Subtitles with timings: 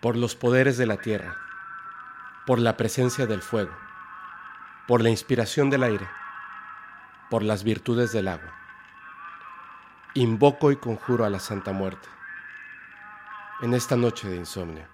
[0.00, 1.36] por los poderes de la tierra,
[2.46, 3.72] por la presencia del fuego,
[4.88, 6.08] por la inspiración del aire,
[7.28, 8.54] por las virtudes del agua.
[10.14, 12.08] Invoco y conjuro a la Santa Muerte
[13.62, 14.84] en esta noche de insomnio.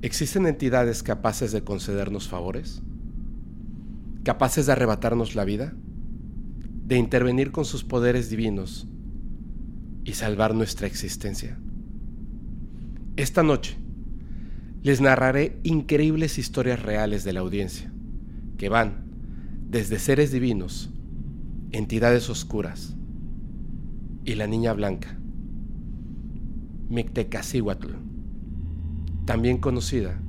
[0.00, 2.82] ¿Existen entidades capaces de concedernos favores?
[4.24, 5.74] ¿Capaces de arrebatarnos la vida?
[6.92, 8.86] De intervenir con sus poderes divinos
[10.04, 11.58] y salvar nuestra existencia.
[13.16, 13.78] Esta noche
[14.82, 17.90] les narraré increíbles historias reales de la audiencia,
[18.58, 19.06] que van
[19.70, 20.90] desde seres divinos,
[21.70, 22.94] entidades oscuras
[24.26, 25.18] y la niña blanca,
[26.90, 27.88] Mictecacihuatl,
[29.24, 30.20] también conocida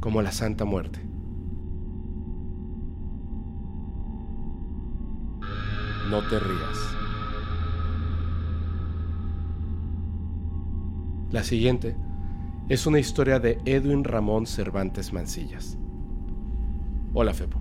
[0.00, 1.00] como la Santa Muerte.
[6.10, 6.78] No te rías.
[11.30, 11.96] La siguiente
[12.68, 15.78] es una historia de Edwin Ramón Cervantes Mancillas.
[17.14, 17.58] Hola Fepo.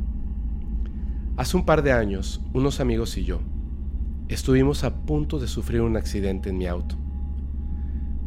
[1.38, 3.40] Hace un par de años, unos amigos y yo
[4.28, 6.98] estuvimos a punto de sufrir un accidente en mi auto.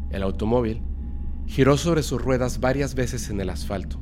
[0.08, 0.80] El automóvil
[1.44, 4.00] giró sobre sus ruedas varias veces en el asfalto.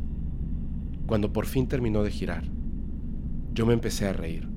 [1.07, 2.45] Cuando por fin terminó de girar,
[3.53, 4.54] yo me empecé a reír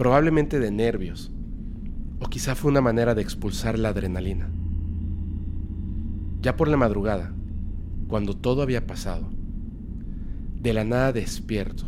[0.00, 1.30] probablemente de nervios,
[2.20, 4.48] o quizá fue una manera de expulsar la adrenalina.
[6.40, 7.34] Ya por la madrugada,
[8.08, 9.28] cuando todo había pasado,
[10.58, 11.84] de la nada despierto.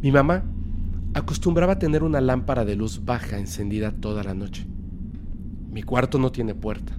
[0.00, 0.42] Mi mamá
[1.12, 4.66] acostumbraba tener una lámpara de luz baja encendida toda la noche.
[5.70, 6.94] Mi cuarto no tiene puerta.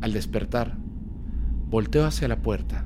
[0.00, 0.76] Al despertar,
[1.68, 2.84] volteo hacia la puerta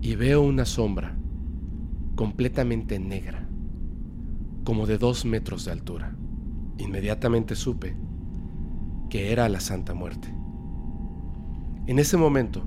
[0.00, 1.17] y veo una sombra
[2.18, 3.48] completamente negra,
[4.64, 6.16] como de dos metros de altura.
[6.76, 7.96] Inmediatamente supe
[9.08, 10.34] que era la Santa Muerte.
[11.86, 12.66] En ese momento,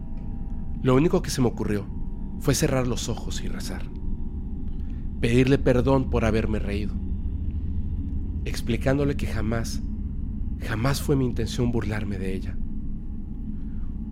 [0.81, 1.85] lo único que se me ocurrió
[2.39, 3.81] fue cerrar los ojos y rezar,
[5.19, 6.93] pedirle perdón por haberme reído,
[8.45, 9.81] explicándole que jamás,
[10.61, 12.57] jamás fue mi intención burlarme de ella.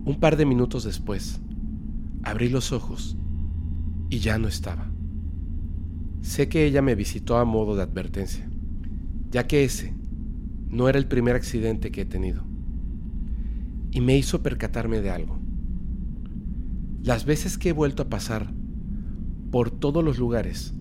[0.04, 1.40] Un par de minutos después,
[2.24, 3.16] abrí los ojos
[4.10, 4.89] y ya no estaba.
[6.22, 8.48] Sé que ella me visitó a modo de advertencia,
[9.30, 9.94] ya que ese
[10.68, 12.44] no era el primer accidente que he tenido,
[13.90, 15.38] y me hizo percatarme de algo.
[17.02, 18.52] Las veces que he vuelto a pasar
[19.50, 20.74] por todos los lugares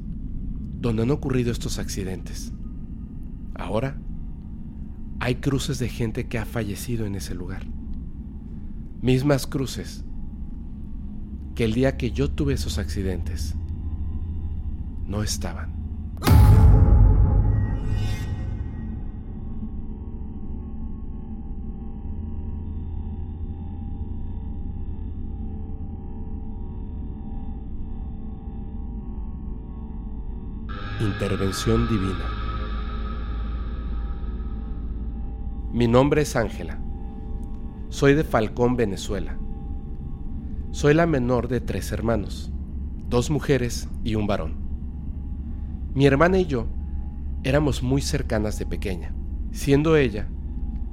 [0.81, 2.53] donde han ocurrido estos accidentes,
[3.55, 3.99] ahora
[5.21, 7.65] hay cruces de gente que ha fallecido en ese lugar.
[9.01, 10.05] Mismas cruces
[11.55, 13.55] que el día que yo tuve esos accidentes
[15.09, 15.73] no estaban.
[31.01, 32.25] Intervención Divina.
[35.71, 36.79] Mi nombre es Ángela.
[37.89, 39.37] Soy de Falcón, Venezuela.
[40.71, 42.51] Soy la menor de tres hermanos,
[43.07, 44.68] dos mujeres y un varón.
[45.95, 46.67] Mi hermana y yo
[47.43, 49.15] éramos muy cercanas de pequeña,
[49.51, 50.29] siendo ella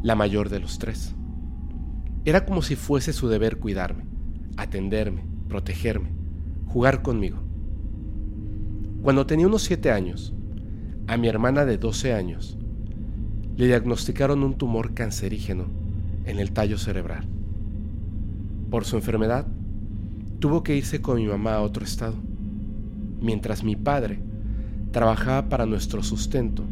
[0.02, 1.14] la mayor de los tres.
[2.24, 4.06] Era como si fuese su deber cuidarme,
[4.56, 6.14] atenderme, protegerme,
[6.66, 7.42] jugar conmigo.
[9.02, 10.34] Cuando tenía unos siete años,
[11.06, 12.58] a mi hermana de 12 años
[13.56, 15.66] le diagnosticaron un tumor cancerígeno
[16.24, 17.28] en el tallo cerebral.
[18.70, 19.46] Por su enfermedad,
[20.38, 22.16] tuvo que irse con mi mamá a otro estado,
[23.20, 24.25] mientras mi padre
[24.96, 26.64] trabajaba para nuestro sustento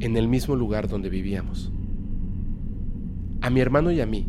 [0.00, 1.72] en el mismo lugar donde vivíamos.
[3.40, 4.28] A mi hermano y a mí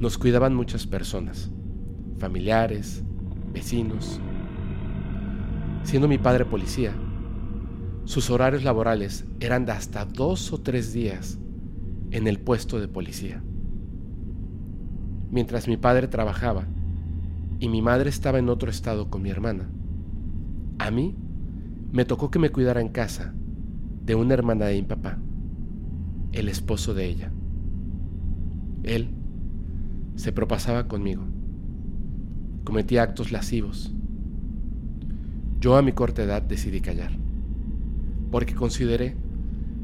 [0.00, 1.48] nos cuidaban muchas personas,
[2.18, 3.04] familiares,
[3.52, 4.18] vecinos.
[5.84, 6.92] Siendo mi padre policía,
[8.04, 11.38] sus horarios laborales eran de hasta dos o tres días
[12.10, 13.44] en el puesto de policía.
[15.30, 16.66] Mientras mi padre trabajaba
[17.60, 19.70] y mi madre estaba en otro estado con mi hermana,
[20.80, 21.14] a mí
[21.92, 23.34] me tocó que me cuidara en casa
[24.04, 25.18] de una hermana de mi papá,
[26.32, 27.32] el esposo de ella.
[28.82, 29.10] Él
[30.14, 31.24] se propasaba conmigo,
[32.64, 33.94] cometía actos lascivos.
[35.60, 37.12] Yo a mi corta edad decidí callar,
[38.30, 39.16] porque consideré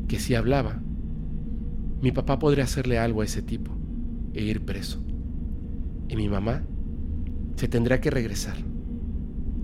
[0.08, 0.80] que si hablaba,
[2.00, 3.72] mi papá podría hacerle algo a ese tipo
[4.34, 5.02] e ir preso.
[6.08, 6.62] Y mi mamá
[7.56, 8.56] se tendría que regresar.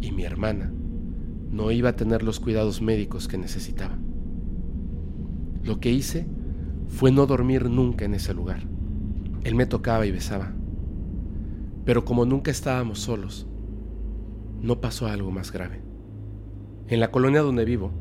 [0.00, 0.72] Y mi hermana
[1.50, 3.96] no iba a tener los cuidados médicos que necesitaba.
[5.62, 6.26] Lo que hice
[6.86, 8.62] fue no dormir nunca en ese lugar.
[9.44, 10.52] Él me tocaba y besaba.
[11.84, 13.46] Pero como nunca estábamos solos,
[14.60, 15.80] no pasó algo más grave.
[16.88, 17.92] En la colonia donde vivo,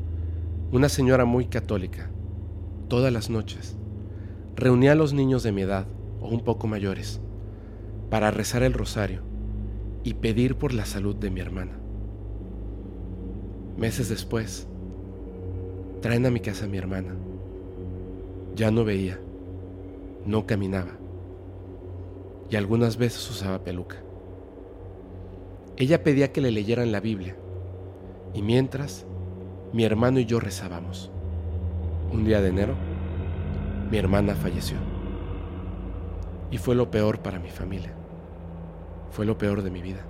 [0.72, 2.10] una señora muy católica,
[2.88, 3.76] todas las noches,
[4.56, 5.86] reunía a los niños de mi edad
[6.20, 7.20] o un poco mayores
[8.10, 9.22] para rezar el rosario
[10.04, 11.77] y pedir por la salud de mi hermana.
[13.78, 14.66] Meses después,
[16.02, 17.14] traen a mi casa a mi hermana.
[18.54, 19.18] Ya no veía,
[20.26, 20.98] no caminaba
[22.50, 23.96] y algunas veces usaba peluca.
[25.76, 27.36] Ella pedía que le leyeran la Biblia
[28.34, 29.06] y mientras
[29.72, 31.10] mi hermano y yo rezábamos.
[32.12, 32.74] Un día de enero,
[33.90, 34.78] mi hermana falleció.
[36.50, 37.92] Y fue lo peor para mi familia.
[39.10, 40.00] Fue lo peor de mi vida.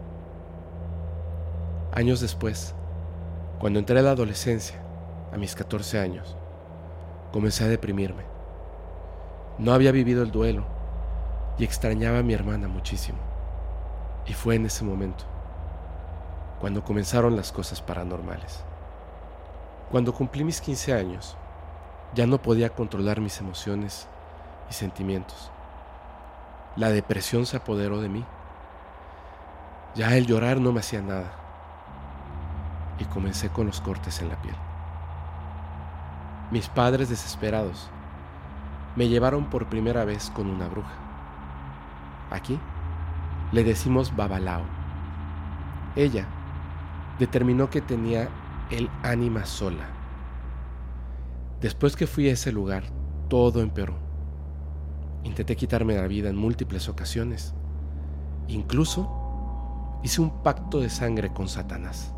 [1.92, 2.74] Años después,
[3.58, 4.80] cuando entré a la adolescencia,
[5.32, 6.36] a mis 14 años,
[7.32, 8.22] comencé a deprimirme.
[9.58, 10.64] No había vivido el duelo
[11.58, 13.18] y extrañaba a mi hermana muchísimo.
[14.26, 15.24] Y fue en ese momento
[16.60, 18.64] cuando comenzaron las cosas paranormales.
[19.90, 21.36] Cuando cumplí mis 15 años,
[22.14, 24.06] ya no podía controlar mis emociones
[24.70, 25.50] y sentimientos.
[26.76, 28.24] La depresión se apoderó de mí.
[29.94, 31.47] Ya el llorar no me hacía nada.
[32.98, 34.56] Y comencé con los cortes en la piel.
[36.50, 37.90] Mis padres desesperados
[38.96, 40.94] me llevaron por primera vez con una bruja.
[42.30, 42.58] Aquí
[43.52, 44.62] le decimos babalao.
[45.94, 46.26] Ella
[47.18, 48.28] determinó que tenía
[48.70, 49.86] el ánima sola.
[51.60, 52.84] Después que fui a ese lugar,
[53.28, 53.96] todo empeoró.
[55.24, 57.54] Intenté quitarme la vida en múltiples ocasiones.
[58.46, 62.14] Incluso hice un pacto de sangre con Satanás.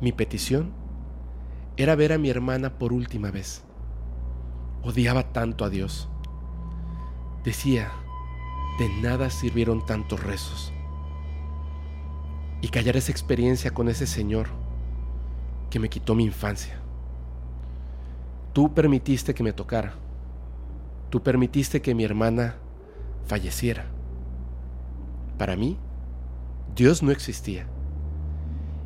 [0.00, 0.72] Mi petición
[1.76, 3.62] era ver a mi hermana por última vez.
[4.82, 6.08] Odiaba tanto a Dios.
[7.44, 7.92] Decía,
[8.78, 10.72] de nada sirvieron tantos rezos.
[12.62, 14.48] Y callar esa experiencia con ese Señor
[15.68, 16.80] que me quitó mi infancia.
[18.54, 19.94] Tú permitiste que me tocara.
[21.10, 22.56] Tú permitiste que mi hermana
[23.26, 23.86] falleciera.
[25.36, 25.78] Para mí,
[26.74, 27.66] Dios no existía.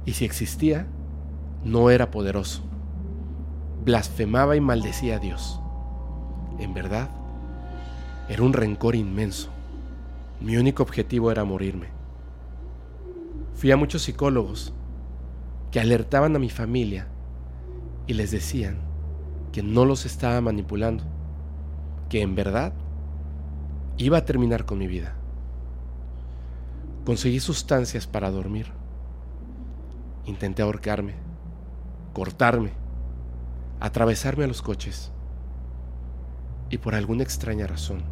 [0.05, 0.87] Y si existía,
[1.65, 2.63] no era poderoso.
[3.85, 5.61] Blasfemaba y maldecía a Dios.
[6.59, 7.09] En verdad,
[8.29, 9.51] era un rencor inmenso.
[10.41, 11.89] Mi único objetivo era morirme.
[13.55, 14.73] Fui a muchos psicólogos
[15.71, 17.09] que alertaban a mi familia
[18.07, 18.79] y les decían
[19.53, 21.05] que no los estaba manipulando,
[22.09, 22.75] que en verdad
[23.97, 25.15] iba a terminar con mi vida.
[27.05, 28.67] Conseguí sustancias para dormir.
[30.27, 31.24] Intenté ahorcarme,
[32.15, 32.71] cortarme,
[33.81, 35.13] atravesarme a los coches.
[36.71, 38.05] Y por alguna extraña razón,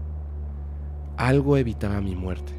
[1.16, 2.52] algo evitaba mi muerte.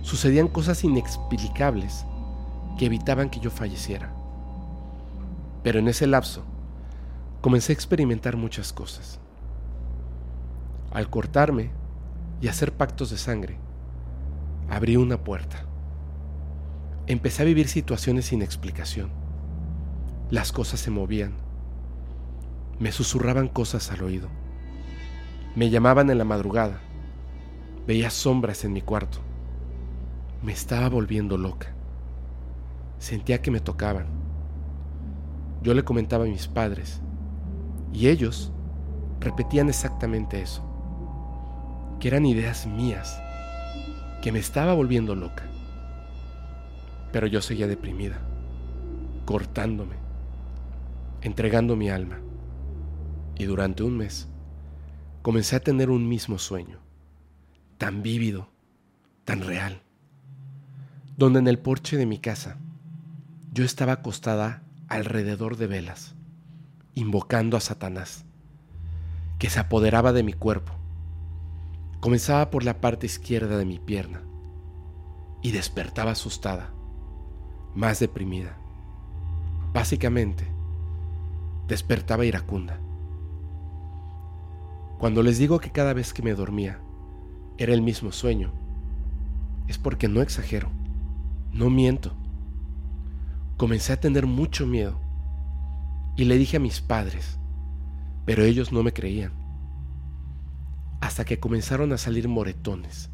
[0.00, 2.06] Sucedían cosas inexplicables
[2.78, 4.14] que evitaban que yo falleciera.
[5.62, 6.44] Pero en ese lapso
[7.40, 9.20] comencé a experimentar muchas cosas.
[10.92, 11.70] Al cortarme
[12.40, 13.58] y hacer pactos de sangre,
[14.70, 15.66] abrí una puerta.
[17.06, 19.21] Empecé a vivir situaciones sin explicación.
[20.32, 21.34] Las cosas se movían.
[22.78, 24.28] Me susurraban cosas al oído.
[25.54, 26.80] Me llamaban en la madrugada.
[27.86, 29.18] Veía sombras en mi cuarto.
[30.42, 31.74] Me estaba volviendo loca.
[32.98, 34.06] Sentía que me tocaban.
[35.62, 37.02] Yo le comentaba a mis padres
[37.92, 38.50] y ellos
[39.20, 40.64] repetían exactamente eso,
[42.00, 43.20] que eran ideas mías,
[44.22, 45.44] que me estaba volviendo loca.
[47.12, 48.18] Pero yo seguía deprimida,
[49.26, 50.01] cortándome,
[51.22, 52.20] entregando mi alma.
[53.36, 54.28] Y durante un mes
[55.22, 56.78] comencé a tener un mismo sueño,
[57.78, 58.48] tan vívido,
[59.24, 59.82] tan real,
[61.16, 62.58] donde en el porche de mi casa
[63.52, 66.14] yo estaba acostada alrededor de velas,
[66.94, 68.24] invocando a Satanás,
[69.38, 70.72] que se apoderaba de mi cuerpo.
[72.00, 74.22] Comenzaba por la parte izquierda de mi pierna
[75.40, 76.72] y despertaba asustada,
[77.74, 78.58] más deprimida.
[79.72, 80.48] Básicamente,
[81.72, 82.78] despertaba iracunda.
[84.98, 86.80] Cuando les digo que cada vez que me dormía
[87.58, 88.52] era el mismo sueño,
[89.66, 90.70] es porque no exagero,
[91.52, 92.14] no miento
[93.62, 94.98] comencé a tener mucho miedo
[96.16, 97.38] y le dije a mis padres,
[98.24, 99.32] pero ellos no me creían.
[101.00, 103.08] Hasta que comenzaron a salir moretones,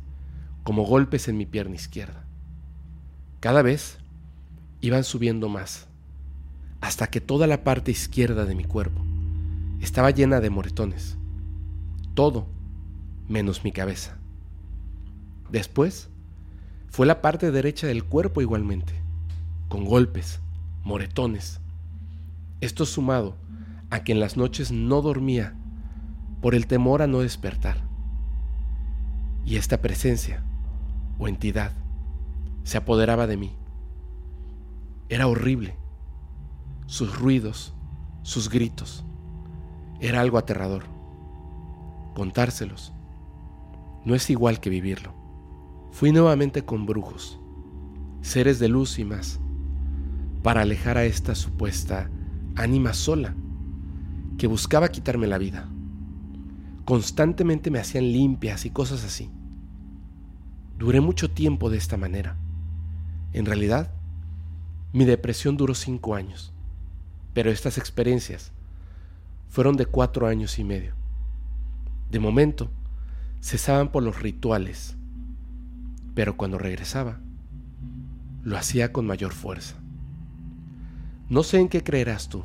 [0.62, 2.24] como golpes en mi pierna izquierda.
[3.40, 3.98] Cada vez
[4.80, 5.88] iban subiendo más,
[6.80, 9.02] hasta que toda la parte izquierda de mi cuerpo
[9.80, 11.16] estaba llena de moretones.
[12.14, 12.47] Todo
[13.28, 14.16] menos mi cabeza.
[15.50, 16.08] Después
[16.88, 18.94] fue la parte derecha del cuerpo igualmente,
[19.68, 20.40] con golpes,
[20.85, 21.61] moretones.
[22.61, 23.37] Esto sumado
[23.90, 25.54] a que en las noches no dormía
[26.40, 27.82] por el temor a no despertar.
[29.44, 30.42] Y esta presencia
[31.18, 31.73] o entidad
[32.64, 33.52] se apoderaba de mí.
[35.08, 35.75] Era horrible.
[36.88, 37.75] Sus ruidos,
[38.23, 39.04] sus gritos.
[40.00, 40.85] Era algo aterrador.
[42.16, 42.92] Contárselos
[44.09, 45.12] no es igual que vivirlo.
[45.90, 47.38] Fui nuevamente con brujos,
[48.23, 49.38] seres de luz y más,
[50.42, 52.11] para alejar a esta supuesta
[52.57, 53.35] ánima sola
[54.38, 55.68] que buscaba quitarme la vida.
[56.87, 59.30] Constantemente me hacían limpias y cosas así.
[60.78, 62.38] Duré mucho tiempo de esta manera.
[63.35, 63.92] En realidad,
[64.95, 66.54] mi depresión duró cinco años,
[67.35, 68.52] pero estas experiencias
[69.49, 70.94] fueron de cuatro años y medio.
[72.11, 72.70] De momento,
[73.40, 74.97] cesaban por los rituales,
[76.14, 77.20] pero cuando regresaba,
[78.42, 79.76] lo hacía con mayor fuerza.
[81.28, 82.44] No sé en qué creerás tú,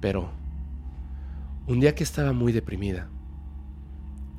[0.00, 0.30] pero
[1.66, 3.08] un día que estaba muy deprimida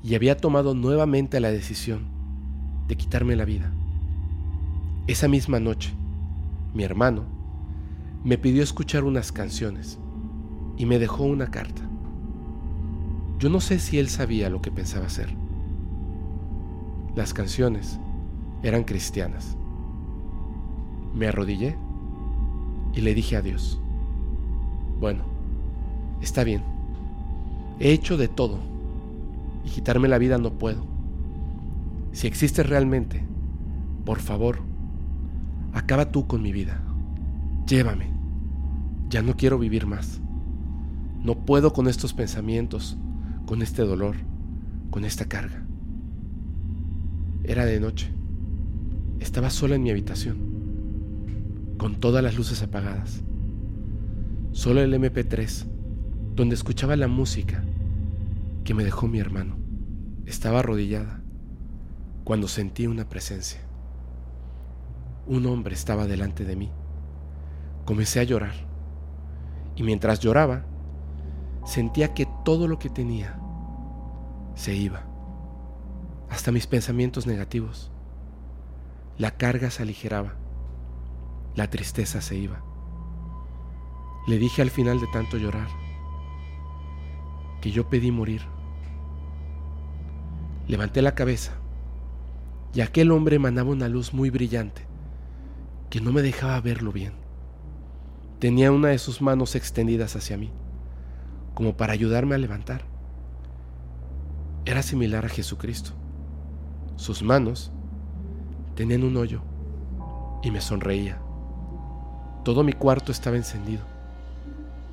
[0.04, 2.06] y había tomado nuevamente la decisión
[2.88, 3.72] de quitarme la vida,
[5.08, 5.94] esa misma noche,
[6.74, 7.35] mi hermano
[8.26, 10.00] me pidió escuchar unas canciones
[10.78, 11.84] y me dejó una carta.
[13.38, 15.30] Yo no sé si él sabía lo que pensaba hacer.
[17.16, 18.00] Las canciones
[18.64, 19.56] eran cristianas.
[21.14, 21.78] Me arrodillé
[22.96, 23.80] y le dije adiós.
[25.00, 25.24] Bueno,
[26.20, 26.64] está bien.
[27.80, 28.58] He hecho de todo
[29.64, 30.84] y quitarme la vida no puedo.
[32.12, 33.24] Si existes realmente,
[34.04, 34.62] por favor,
[35.74, 36.82] acaba tú con mi vida.
[37.68, 38.15] Llévame.
[39.10, 40.22] Ya no quiero vivir más.
[41.22, 42.98] No puedo con estos pensamientos
[43.46, 44.16] con este dolor,
[44.90, 45.64] con esta carga.
[47.44, 48.12] Era de noche.
[49.20, 53.24] Estaba sola en mi habitación, con todas las luces apagadas.
[54.52, 55.66] Solo el MP3,
[56.36, 57.64] donde escuchaba la música
[58.64, 59.58] que me dejó mi hermano.
[60.26, 61.22] Estaba arrodillada
[62.24, 63.62] cuando sentí una presencia.
[65.28, 66.72] Un hombre estaba delante de mí.
[67.86, 68.54] Comencé a llorar.
[69.76, 70.66] Y mientras lloraba,
[71.66, 73.40] sentía que todo lo que tenía
[74.54, 75.04] se iba,
[76.30, 77.92] hasta mis pensamientos negativos.
[79.18, 80.34] La carga se aligeraba,
[81.56, 82.62] la tristeza se iba.
[84.28, 85.68] Le dije al final de tanto llorar
[87.62, 88.42] que yo pedí morir.
[90.68, 91.54] Levanté la cabeza
[92.74, 94.86] y aquel hombre emanaba una luz muy brillante
[95.90, 97.25] que no me dejaba verlo bien.
[98.46, 100.52] Tenía una de sus manos extendidas hacia mí
[101.56, 102.86] como para ayudarme a levantar.
[104.66, 105.94] Era similar a Jesucristo.
[106.96, 107.72] Sus manos
[108.76, 109.42] tenían un hoyo
[110.44, 111.20] y me sonreía.
[112.44, 113.82] Todo mi cuarto estaba encendido.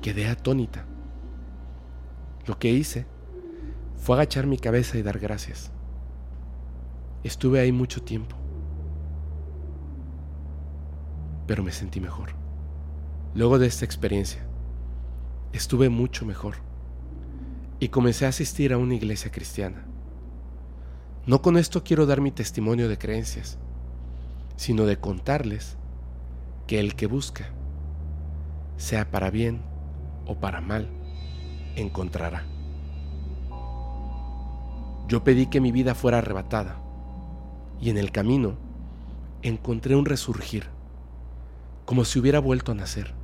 [0.01, 0.85] Quedé atónita.
[2.47, 3.05] Lo que hice
[3.97, 5.71] fue agachar mi cabeza y dar gracias.
[7.23, 8.35] Estuve ahí mucho tiempo,
[11.45, 12.42] pero me sentí mejor.
[13.35, 14.45] Luego de esta experiencia,
[15.53, 16.57] estuve mucho mejor
[17.79, 19.85] y comencé a asistir a una iglesia cristiana.
[21.25, 23.57] No con esto quiero dar mi testimonio de creencias,
[24.55, 25.77] sino de contarles
[26.67, 27.49] que el que busca,
[28.77, 29.63] sea para bien
[30.27, 30.87] o para mal,
[31.75, 32.45] encontrará.
[35.07, 36.79] Yo pedí que mi vida fuera arrebatada
[37.81, 38.57] y en el camino
[39.41, 40.67] encontré un resurgir,
[41.85, 43.22] como si hubiera vuelto a nacer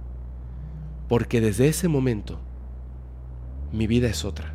[1.09, 2.39] porque desde ese momento
[3.73, 4.53] mi vida es otra.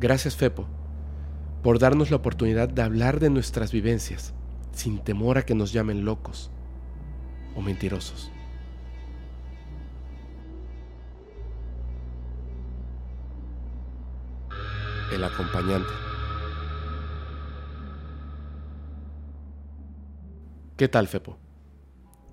[0.00, 0.66] Gracias Fepo
[1.62, 4.34] por darnos la oportunidad de hablar de nuestras vivencias
[4.72, 6.50] sin temor a que nos llamen locos
[7.54, 8.32] o mentirosos.
[15.12, 15.90] El acompañante.
[20.76, 21.36] ¿Qué tal, Fepo?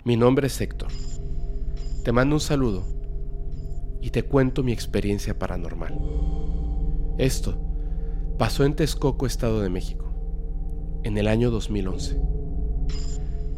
[0.06, 0.92] Mi nombre es Héctor.
[2.08, 2.86] Te mando un saludo
[4.00, 6.00] y te cuento mi experiencia paranormal.
[7.18, 7.58] Esto
[8.38, 10.06] pasó en Texcoco, Estado de México,
[11.04, 12.18] en el año 2011,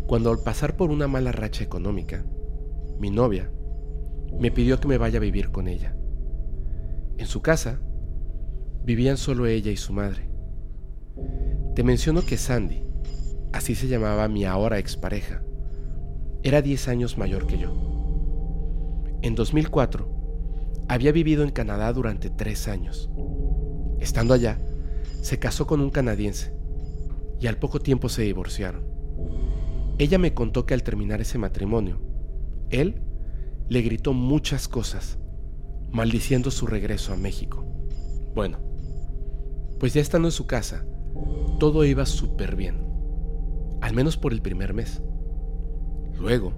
[0.08, 2.26] cuando al pasar por una mala racha económica,
[2.98, 3.52] mi novia
[4.40, 5.96] me pidió que me vaya a vivir con ella.
[7.20, 7.80] En su casa
[8.84, 10.28] vivían solo ella y su madre.
[11.76, 12.82] Te menciono que Sandy,
[13.54, 15.44] así se llamaba mi ahora expareja,
[16.42, 17.89] era 10 años mayor que yo.
[19.22, 20.08] En 2004,
[20.88, 23.10] había vivido en Canadá durante tres años.
[24.00, 24.58] Estando allá,
[25.22, 26.54] se casó con un canadiense
[27.40, 28.86] y al poco tiempo se divorciaron.
[29.98, 32.00] Ella me contó que al terminar ese matrimonio,
[32.70, 33.02] él
[33.68, 35.20] le gritó muchas cosas,
[35.92, 37.66] maldiciendo su regreso a México.
[38.34, 38.60] Bueno,
[39.80, 40.86] pues ya estando en su casa,
[41.60, 42.78] todo iba súper bien,
[43.82, 45.02] al menos por el primer mes.
[46.18, 46.54] Luego,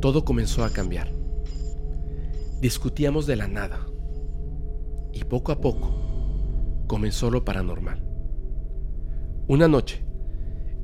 [0.00, 1.21] todo comenzó a cambiar.
[2.62, 3.88] Discutíamos de la nada
[5.12, 8.04] y poco a poco comenzó lo paranormal.
[9.48, 10.04] Una noche,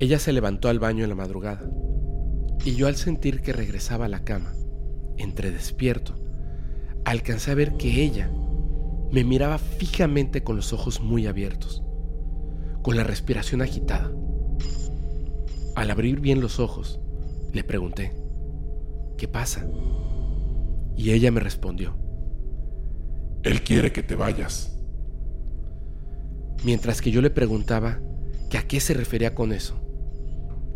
[0.01, 1.71] ella se levantó al baño en la madrugada
[2.65, 4.55] y yo al sentir que regresaba a la cama,
[5.19, 6.17] entre despierto,
[7.05, 8.29] alcancé a ver que ella
[9.13, 11.85] me miraba fijamente con los ojos muy abiertos,
[12.83, 14.11] con la respiración agitada.
[15.77, 16.99] Al abrir bien los ojos,
[17.53, 18.17] le pregunté,
[19.17, 19.65] ¿qué pasa?
[20.99, 21.97] Y ella me respondió,
[23.45, 24.77] Él quiere que te vayas.
[26.65, 28.01] Mientras que yo le preguntaba
[28.51, 29.81] que a qué se refería con eso,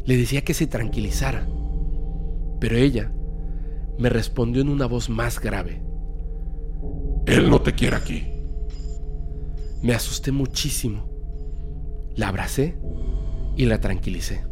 [0.07, 1.49] le decía que se tranquilizara,
[2.61, 3.13] pero ella
[3.99, 5.83] me respondió en una voz más grave.
[7.27, 8.29] Él no te quiere aquí.
[9.83, 11.11] Me asusté muchísimo.
[12.15, 12.77] La abracé
[13.57, 14.45] y la tranquilicé.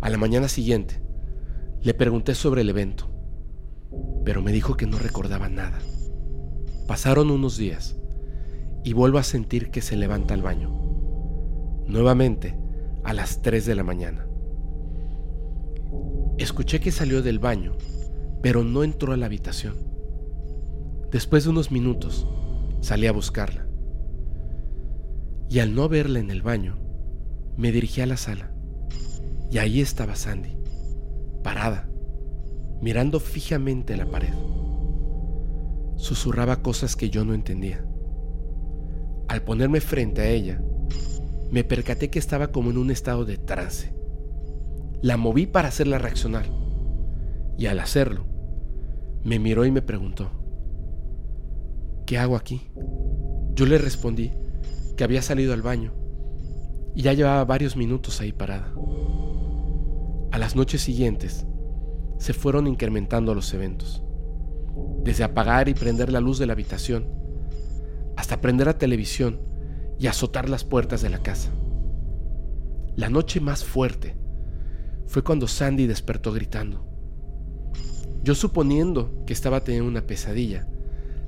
[0.00, 1.00] A la mañana siguiente,
[1.82, 3.10] le pregunté sobre el evento,
[4.26, 5.78] pero me dijo que no recordaba nada.
[6.88, 7.96] Pasaron unos días
[8.82, 10.68] y vuelvo a sentir que se levanta al baño.
[11.86, 12.58] Nuevamente,
[13.04, 14.26] a las 3 de la mañana.
[16.38, 17.76] Escuché que salió del baño,
[18.42, 19.76] pero no entró a la habitación.
[21.12, 22.26] Después de unos minutos,
[22.80, 23.68] salí a buscarla.
[25.48, 26.78] Y al no verla en el baño,
[27.56, 28.50] me dirigí a la sala.
[29.52, 30.56] Y ahí estaba Sandy,
[31.44, 31.88] parada,
[32.80, 34.32] mirando fijamente la pared.
[35.96, 37.84] Susurraba cosas que yo no entendía.
[39.28, 40.60] Al ponerme frente a ella,
[41.50, 43.94] me percaté que estaba como en un estado de trance.
[45.02, 46.46] La moví para hacerla reaccionar.
[47.58, 48.26] Y al hacerlo,
[49.24, 50.30] me miró y me preguntó,
[52.04, 52.68] ¿qué hago aquí?
[53.54, 54.32] Yo le respondí
[54.96, 55.92] que había salido al baño
[56.94, 58.72] y ya llevaba varios minutos ahí parada.
[60.30, 61.46] A las noches siguientes
[62.18, 64.02] se fueron incrementando los eventos,
[65.02, 67.06] desde apagar y prender la luz de la habitación,
[68.16, 69.40] hasta prender la televisión
[69.98, 71.50] y azotar las puertas de la casa.
[72.96, 74.16] La noche más fuerte
[75.06, 76.86] fue cuando Sandy despertó gritando.
[78.22, 80.66] Yo suponiendo que estaba teniendo una pesadilla,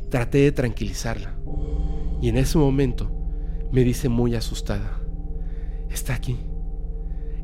[0.08, 1.34] traté de tranquilizarla
[2.20, 3.10] y en ese momento
[3.70, 5.00] me dice muy asustada,
[5.90, 6.38] está aquí,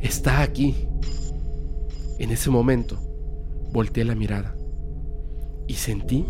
[0.01, 0.89] está aquí.
[2.19, 3.14] En ese momento
[3.75, 4.57] volteé la mirada
[5.67, 6.25] y sentí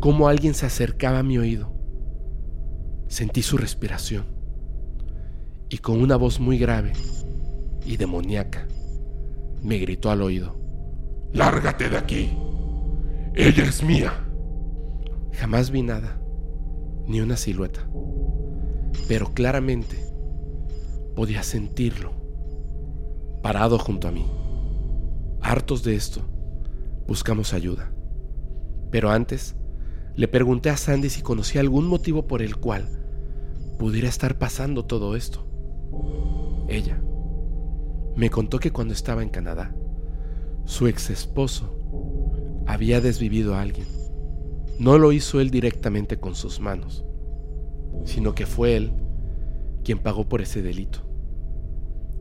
[0.00, 1.72] como alguien se acercaba a mi oído.
[3.06, 4.24] Sentí su respiración
[5.68, 6.94] y con una voz muy grave
[7.84, 8.66] y demoníaca
[9.62, 10.56] me gritó al oído.
[11.32, 12.36] Lárgate de aquí.
[13.34, 14.12] Ella es mía.
[15.32, 16.18] Jamás vi nada,
[17.06, 17.88] ni una silueta,
[19.06, 19.96] pero claramente
[21.14, 22.12] podía sentirlo,
[23.42, 24.26] parado junto a mí.
[25.40, 26.29] Hartos de esto,
[27.10, 27.90] buscamos ayuda.
[28.92, 29.56] Pero antes,
[30.14, 32.86] le pregunté a Sandy si conocía algún motivo por el cual
[33.80, 35.44] pudiera estar pasando todo esto.
[36.68, 37.02] Ella
[38.14, 39.74] me contó que cuando estaba en Canadá,
[40.66, 43.88] su ex esposo había desvivido a alguien.
[44.78, 47.04] No lo hizo él directamente con sus manos,
[48.04, 48.92] sino que fue él
[49.82, 51.00] quien pagó por ese delito.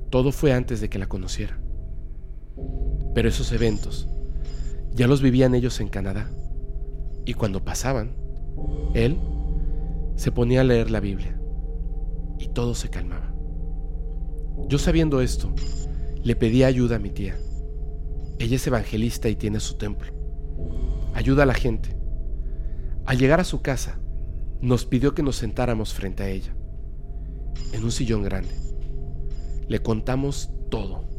[0.10, 1.62] Todo fue antes de que la conociera.
[3.14, 4.10] Pero esos eventos
[4.94, 6.30] ya los vivían ellos en Canadá.
[7.26, 8.16] Y cuando pasaban,
[8.94, 9.18] él
[10.16, 11.40] se ponía a leer la Biblia
[12.38, 13.34] y todo se calmaba.
[14.68, 15.54] Yo sabiendo esto,
[16.24, 17.36] le pedí ayuda a mi tía.
[18.40, 20.12] Ella es evangelista y tiene su templo.
[21.14, 21.96] Ayuda a la gente.
[23.06, 24.00] Al llegar a su casa,
[24.62, 26.54] nos pidió que nos sentáramos frente a ella,
[27.74, 28.54] en un sillón grande.
[29.68, 31.10] Le contamos todo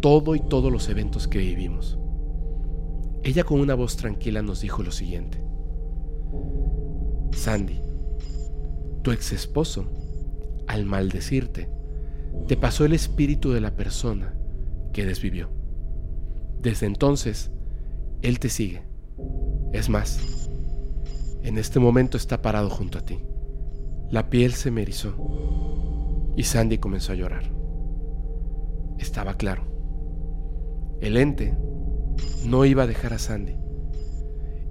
[0.00, 1.98] todo y todos los eventos que vivimos.
[3.26, 5.42] Ella con una voz tranquila nos dijo lo siguiente.
[7.32, 7.80] Sandy,
[9.02, 9.90] tu ex esposo,
[10.68, 11.68] al maldecirte,
[12.46, 14.32] te pasó el espíritu de la persona
[14.92, 15.50] que desvivió.
[16.62, 17.50] Desde entonces,
[18.22, 18.84] él te sigue.
[19.72, 20.48] Es más,
[21.42, 23.18] en este momento está parado junto a ti.
[24.08, 25.16] La piel se me erizó
[26.36, 27.42] y Sandy comenzó a llorar.
[29.00, 29.64] Estaba claro
[31.00, 31.65] El ente
[32.44, 33.56] no iba a dejar a Sandy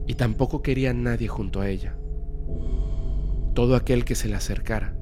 [0.08, 1.97] y tampoco quería a nadie junto a ella.
[3.53, 4.95] Todo aquel que se le acercara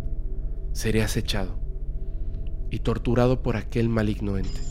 [0.71, 1.59] sería acechado
[2.69, 4.61] y torturado por aquel maligno ente.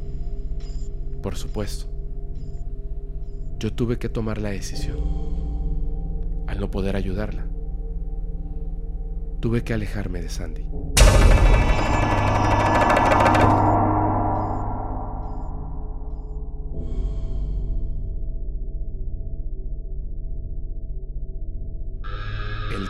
[1.22, 1.92] Por supuesto,
[3.58, 4.98] yo tuve que tomar la decisión.
[6.48, 7.46] Al no poder ayudarla,
[9.40, 10.66] tuve que alejarme de Sandy.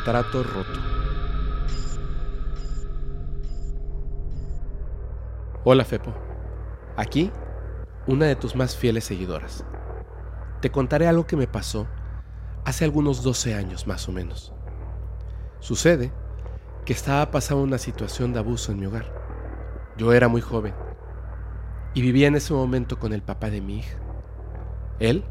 [0.04, 0.80] Trato roto.
[5.62, 6.12] Hola Fepo,
[6.96, 7.30] aquí
[8.08, 9.64] una de tus más fieles seguidoras.
[10.60, 11.86] Te contaré algo que me pasó
[12.64, 14.52] hace algunos 12 años más o menos.
[15.60, 16.12] Sucede
[16.84, 19.06] que estaba pasando una situación de abuso en mi hogar.
[19.96, 20.74] Yo era muy joven
[21.94, 23.98] y vivía en ese momento con el papá de mi hija.
[24.98, 25.24] Él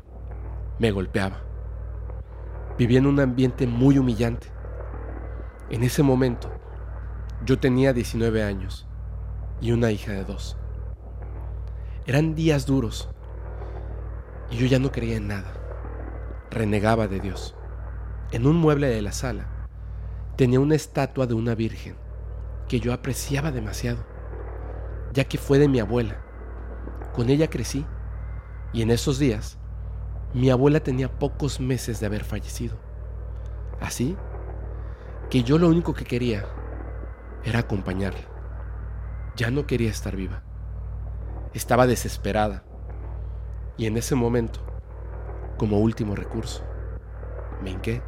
[0.80, 1.42] me golpeaba.
[2.78, 4.61] Vivía en un ambiente muy humillante.
[5.72, 6.52] En ese momento
[7.46, 8.86] yo tenía 19 años
[9.62, 10.58] y una hija de dos.
[12.06, 13.10] Eran días duros
[14.50, 15.54] y yo ya no creía en nada.
[16.50, 17.56] Renegaba de Dios.
[18.32, 19.48] En un mueble de la sala
[20.36, 21.96] tenía una estatua de una virgen
[22.68, 24.06] que yo apreciaba demasiado,
[25.14, 26.22] ya que fue de mi abuela.
[27.14, 27.86] Con ella crecí
[28.74, 29.58] y en esos días
[30.34, 32.78] mi abuela tenía pocos meses de haber fallecido.
[33.80, 34.18] Así
[35.32, 36.44] que yo lo único que quería
[37.46, 38.28] era acompañarla.
[39.38, 40.44] Ya no quería estar viva.
[41.54, 42.66] Estaba desesperada.
[43.78, 44.60] Y en ese momento,
[45.58, 46.66] como último recurso,
[47.64, 48.02] me hinqué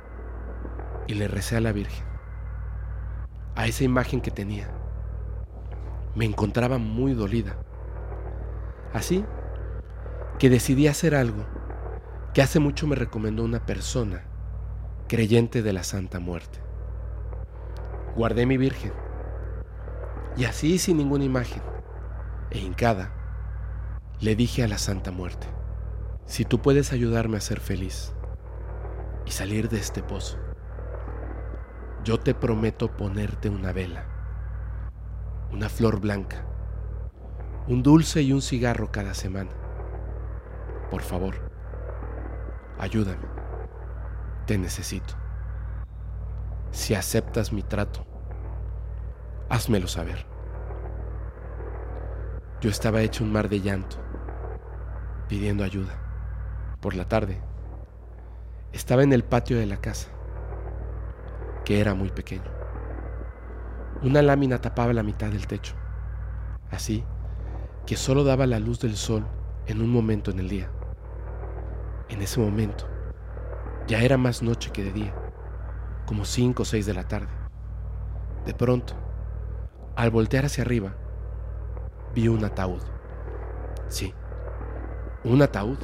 [1.08, 2.06] y le recé a la Virgen,
[3.56, 4.70] a esa imagen que tenía.
[6.16, 7.56] Me encontraba muy dolida.
[8.92, 9.24] Así
[10.40, 11.46] que decidí hacer algo
[12.34, 14.26] que hace mucho me recomendó una persona
[15.08, 16.73] creyente de la Santa Muerte.
[18.16, 18.94] Guardé mi Virgen
[20.38, 21.64] y así sin ninguna imagen
[22.52, 23.12] e hincada
[24.20, 25.48] le dije a la Santa Muerte,
[26.26, 28.14] si tú puedes ayudarme a ser feliz
[29.26, 30.38] y salir de este pozo,
[32.04, 34.06] yo te prometo ponerte una vela,
[35.52, 36.46] una flor blanca,
[37.68, 39.52] un dulce y un cigarro cada semana.
[40.92, 41.36] Por favor,
[42.78, 43.26] ayúdame,
[44.46, 45.23] te necesito.
[46.74, 48.04] Si aceptas mi trato,
[49.48, 50.26] házmelo saber.
[52.62, 53.98] Yo estaba hecho un mar de llanto
[55.28, 55.94] pidiendo ayuda.
[56.82, 57.40] Por la tarde,
[58.72, 60.10] estaba en el patio de la casa,
[61.64, 62.52] que era muy pequeño.
[64.02, 65.76] Una lámina tapaba la mitad del techo,
[66.72, 67.06] así
[67.86, 69.28] que solo daba la luz del sol
[69.68, 70.72] en un momento en el día.
[72.10, 72.88] En ese momento,
[73.86, 75.14] ya era más noche que de día,
[76.06, 77.32] como cinco o seis de la tarde.
[78.46, 78.94] De pronto,
[79.96, 80.96] al voltear hacia arriba,
[82.14, 82.82] vi un ataúd.
[83.88, 84.14] Sí,
[85.24, 85.78] un ataúd.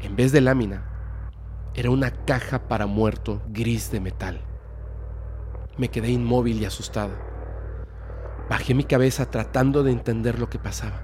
[0.00, 0.86] En vez de lámina,
[1.74, 4.40] era una caja para muerto gris de metal.
[5.76, 7.14] Me quedé inmóvil y asustada.
[8.48, 11.00] Bajé mi cabeza tratando de entender lo que pasaba.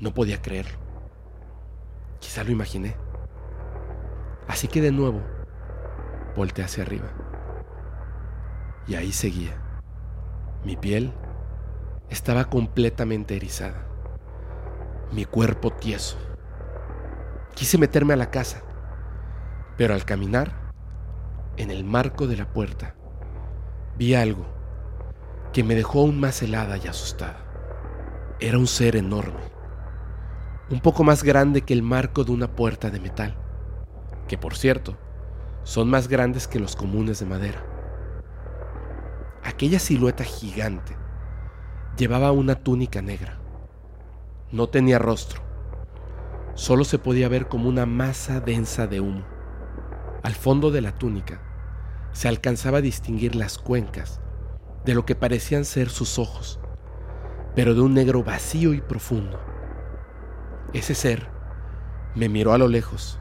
[0.00, 0.78] No podía creerlo.
[2.20, 2.96] Quizá lo imaginé.
[4.46, 5.22] Así que de nuevo
[6.38, 7.12] volteé hacia arriba.
[8.86, 9.60] Y ahí seguía.
[10.64, 11.12] Mi piel
[12.08, 13.88] estaba completamente erizada
[15.12, 16.18] mi cuerpo tieso.
[17.54, 18.62] Quise meterme a la casa,
[19.76, 20.72] pero al caminar,
[21.56, 22.94] en el marco de la puerta,
[23.96, 24.46] vi algo
[25.52, 27.44] que me dejó aún más helada y asustada.
[28.38, 29.40] Era un ser enorme,
[30.70, 33.36] un poco más grande que el marco de una puerta de metal,
[34.28, 34.96] que por cierto,
[35.68, 37.62] son más grandes que los comunes de madera.
[39.44, 40.96] Aquella silueta gigante
[41.98, 43.38] llevaba una túnica negra
[44.50, 45.42] no tenía rostro.
[46.54, 49.26] Solo se podía ver como una masa densa de humo.
[50.22, 51.42] Al fondo de la túnica
[52.12, 54.22] se alcanzaba a distinguir las cuencas
[54.86, 56.60] de lo que parecían ser sus ojos,
[57.54, 59.38] pero de un negro vacío y profundo.
[60.72, 61.28] Ese ser
[62.14, 63.18] me miró a lo lejos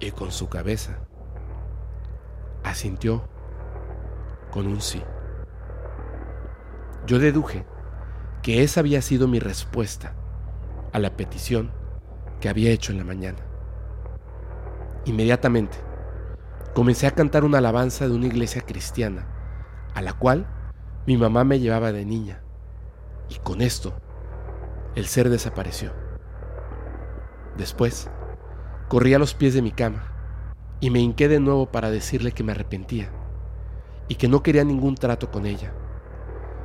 [0.00, 1.03] y con su cabeza
[2.64, 3.28] asintió
[4.50, 5.02] con un sí.
[7.06, 7.64] Yo deduje
[8.42, 10.14] que esa había sido mi respuesta
[10.92, 11.70] a la petición
[12.40, 13.38] que había hecho en la mañana.
[15.04, 15.76] Inmediatamente,
[16.74, 19.26] comencé a cantar una alabanza de una iglesia cristiana,
[19.94, 20.46] a la cual
[21.06, 22.40] mi mamá me llevaba de niña,
[23.28, 23.94] y con esto
[24.94, 25.92] el ser desapareció.
[27.56, 28.10] Después,
[28.88, 30.13] corrí a los pies de mi cama
[30.80, 33.10] y me hinqué de nuevo para decirle que me arrepentía
[34.08, 35.72] y que no quería ningún trato con ella,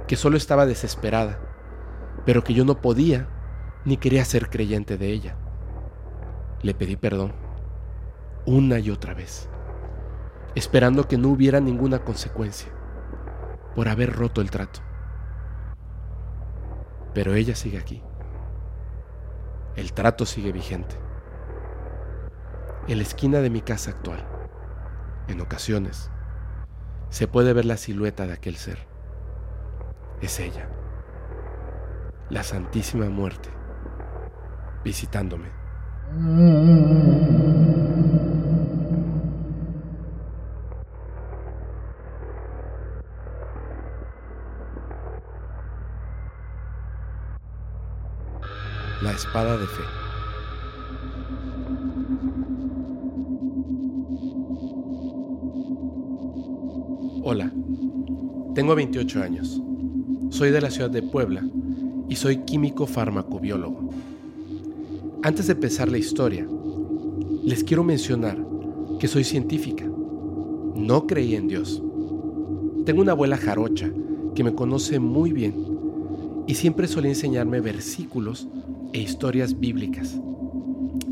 [0.08, 1.39] que solo estaba desesperada,
[2.26, 3.28] pero que yo no podía
[3.86, 5.38] ni quería ser creyente de ella.
[6.62, 7.34] Le pedí perdón
[8.45, 9.50] una y otra vez,
[10.56, 12.72] esperando que no hubiera ninguna consecuencia
[13.76, 14.82] por haber roto el trato.
[17.13, 18.02] Pero ella sigue aquí.
[19.76, 20.95] El trato sigue vigente.
[22.89, 24.25] En la esquina de mi casa actual,
[25.28, 26.10] en ocasiones,
[27.12, 28.80] se puede ver la silueta de aquel ser.
[30.21, 30.67] Es ella,
[32.32, 33.49] la Santísima Muerte,
[34.84, 35.49] visitándome.
[49.04, 50.09] La espada de fe.
[57.32, 57.52] Hola,
[58.56, 59.62] tengo 28 años.
[60.32, 61.48] Soy de la ciudad de Puebla
[62.10, 63.88] y soy químico farmacobiólogo.
[65.22, 66.48] Antes de empezar la historia,
[67.44, 68.36] les quiero mencionar
[69.00, 69.86] que soy científica.
[70.74, 71.84] No creí en Dios.
[72.88, 73.92] Tengo una abuela jarocha
[74.34, 75.54] que me conoce muy bien
[76.48, 78.48] y siempre suele enseñarme versículos
[78.92, 80.20] e historias bíblicas.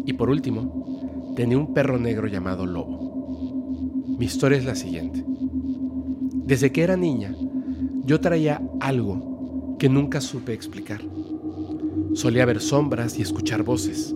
[0.03, 4.15] Y por último, tenía un perro negro llamado Lobo.
[4.17, 5.36] Mi historia es la siguiente.
[6.47, 7.35] Desde que era niña,
[8.05, 11.01] yo traía algo que nunca supe explicar.
[12.13, 14.15] Solía ver sombras y escuchar voces.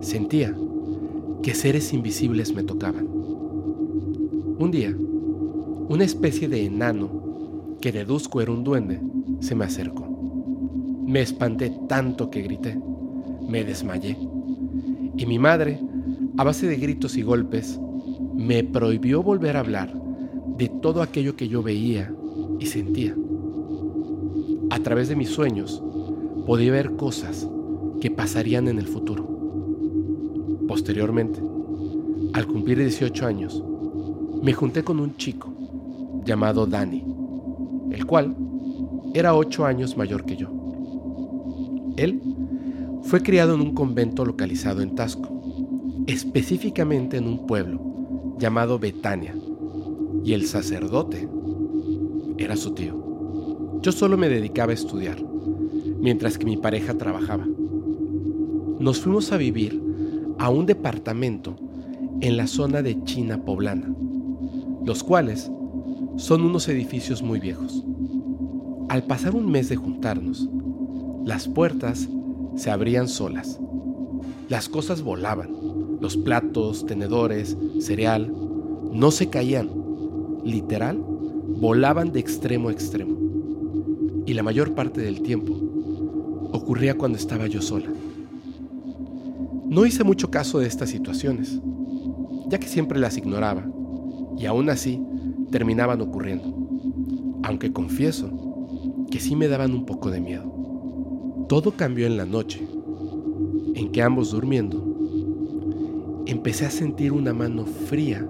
[0.00, 0.52] Sentía
[1.40, 3.06] que seres invisibles me tocaban.
[3.06, 4.92] Un día,
[5.88, 9.00] una especie de enano, que deduzco era un duende,
[9.38, 10.08] se me acercó.
[11.06, 12.76] Me espanté tanto que grité.
[13.48, 14.18] Me desmayé.
[15.16, 15.78] Y mi madre,
[16.36, 17.78] a base de gritos y golpes,
[18.34, 20.07] me prohibió volver a hablar
[20.58, 22.12] de todo aquello que yo veía
[22.58, 23.14] y sentía.
[24.70, 25.80] A través de mis sueños
[26.46, 27.48] podía ver cosas
[28.00, 29.26] que pasarían en el futuro.
[30.66, 31.40] Posteriormente,
[32.32, 33.62] al cumplir 18 años,
[34.42, 35.52] me junté con un chico
[36.24, 37.04] llamado Danny,
[37.92, 38.36] el cual
[39.14, 40.48] era 8 años mayor que yo.
[41.96, 42.20] Él
[43.02, 49.34] fue criado en un convento localizado en Tasco, específicamente en un pueblo llamado Betania,
[50.24, 51.28] y el sacerdote
[52.38, 53.80] era su tío.
[53.82, 55.18] Yo solo me dedicaba a estudiar,
[56.00, 57.46] mientras que mi pareja trabajaba.
[58.78, 59.80] Nos fuimos a vivir
[60.38, 61.56] a un departamento
[62.20, 63.92] en la zona de China poblana,
[64.84, 65.50] los cuales
[66.16, 67.84] son unos edificios muy viejos.
[68.88, 70.48] Al pasar un mes de juntarnos,
[71.24, 72.08] las puertas
[72.56, 73.60] se abrían solas.
[74.48, 75.50] Las cosas volaban.
[76.00, 78.32] Los platos, tenedores, cereal,
[78.92, 79.77] no se caían
[80.44, 80.98] literal,
[81.60, 83.16] volaban de extremo a extremo.
[84.26, 85.54] Y la mayor parte del tiempo
[86.52, 87.88] ocurría cuando estaba yo sola.
[89.66, 91.60] No hice mucho caso de estas situaciones,
[92.48, 93.66] ya que siempre las ignoraba,
[94.38, 95.02] y aún así
[95.50, 96.54] terminaban ocurriendo,
[97.42, 98.30] aunque confieso
[99.10, 100.44] que sí me daban un poco de miedo.
[101.48, 102.66] Todo cambió en la noche,
[103.74, 104.84] en que ambos durmiendo,
[106.26, 108.26] empecé a sentir una mano fría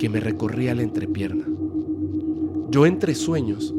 [0.00, 1.44] que me recorría la entrepierna.
[2.70, 3.74] Yo entre sueños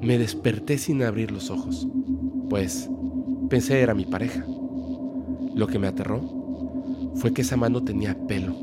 [0.00, 1.88] me desperté sin abrir los ojos,
[2.48, 2.88] pues
[3.50, 4.46] pensé era mi pareja.
[5.56, 6.20] Lo que me aterró
[7.16, 8.54] fue que esa mano tenía pelo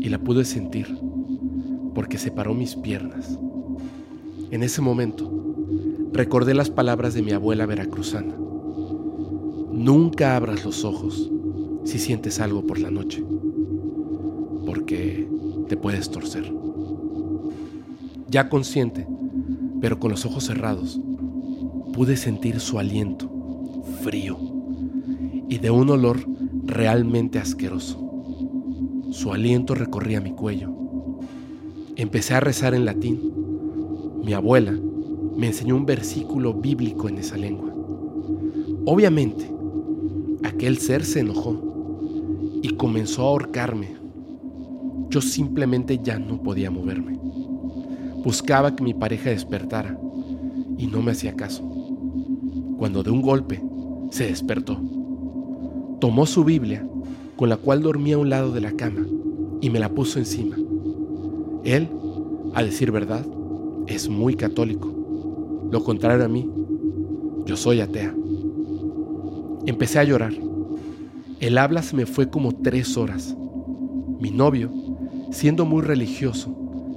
[0.00, 0.98] y la pude sentir
[1.94, 3.38] porque separó mis piernas.
[4.50, 5.30] En ese momento
[6.14, 8.34] recordé las palabras de mi abuela veracruzana.
[9.70, 11.30] Nunca abras los ojos
[11.84, 13.22] si sientes algo por la noche,
[14.64, 15.28] porque
[15.68, 16.52] te puedes torcer.
[18.28, 19.06] Ya consciente,
[19.80, 21.00] pero con los ojos cerrados,
[21.92, 23.30] pude sentir su aliento,
[24.02, 24.38] frío,
[25.48, 26.18] y de un olor
[26.64, 28.04] realmente asqueroso.
[29.10, 30.74] Su aliento recorría mi cuello.
[31.96, 33.20] Empecé a rezar en latín.
[34.24, 34.72] Mi abuela
[35.36, 37.72] me enseñó un versículo bíblico en esa lengua.
[38.84, 39.50] Obviamente,
[40.44, 43.97] aquel ser se enojó y comenzó a ahorcarme
[45.10, 47.18] yo simplemente ya no podía moverme.
[48.24, 49.98] Buscaba que mi pareja despertara
[50.76, 51.62] y no me hacía caso.
[52.78, 53.62] Cuando de un golpe
[54.10, 54.80] se despertó.
[56.00, 56.86] Tomó su Biblia,
[57.36, 59.06] con la cual dormía a un lado de la cama,
[59.60, 60.56] y me la puso encima.
[61.64, 61.88] Él,
[62.54, 63.24] a decir verdad,
[63.86, 64.92] es muy católico.
[65.70, 66.48] Lo contrario a mí,
[67.46, 68.14] yo soy atea.
[69.66, 70.32] Empecé a llorar
[71.40, 73.36] El habla se me fue como tres horas.
[74.20, 74.70] Mi novio,
[75.30, 76.54] siendo muy religioso,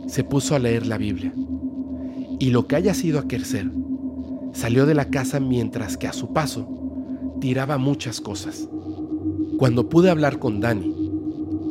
[0.07, 1.33] se puso a leer la Biblia.
[2.39, 3.71] Y lo que haya sido aquecer,
[4.53, 6.67] salió de la casa mientras que a su paso
[7.39, 8.67] tiraba muchas cosas.
[9.57, 10.95] Cuando pude hablar con Dani,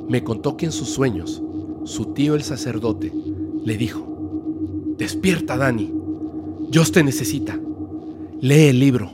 [0.08, 1.42] me contó que en sus sueños,
[1.84, 3.12] su tío el sacerdote
[3.64, 4.06] le dijo,
[4.98, 5.92] Despierta, Dani,
[6.70, 7.58] Dios te necesita,
[8.40, 9.10] lee el libro.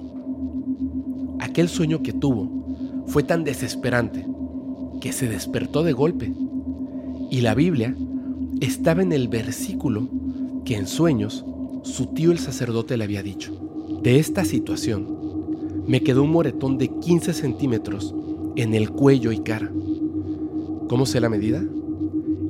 [1.38, 4.26] Aquel sueño que tuvo fue tan desesperante
[5.00, 6.32] que se despertó de golpe
[7.30, 7.94] y la Biblia
[8.60, 10.08] estaba en el versículo
[10.64, 11.44] que en sueños
[11.82, 13.52] su tío el sacerdote le había dicho.
[14.02, 15.06] De esta situación
[15.86, 18.14] me quedó un moretón de 15 centímetros
[18.56, 19.70] en el cuello y cara.
[20.88, 21.62] ¿Cómo sé la medida?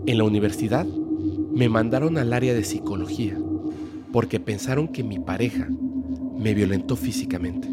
[0.07, 3.37] En la universidad me mandaron al área de psicología
[4.13, 5.69] porque pensaron que mi pareja
[6.39, 7.69] me violentó físicamente.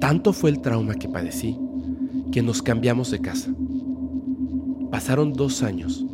[0.00, 1.56] Tanto fue el trauma que padecí
[2.32, 3.54] que nos cambiamos de casa.
[4.92, 6.04] Pasaron dos años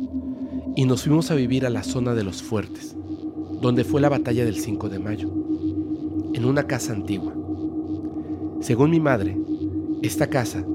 [0.77, 2.95] y nos fuimos a vivir a la zona de los fuertes,
[3.61, 5.29] donde fue la batalla del 5 de mayo,
[6.33, 7.33] en una casa antigua.
[8.61, 9.37] Según mi madre,
[10.01, 10.65] esta casa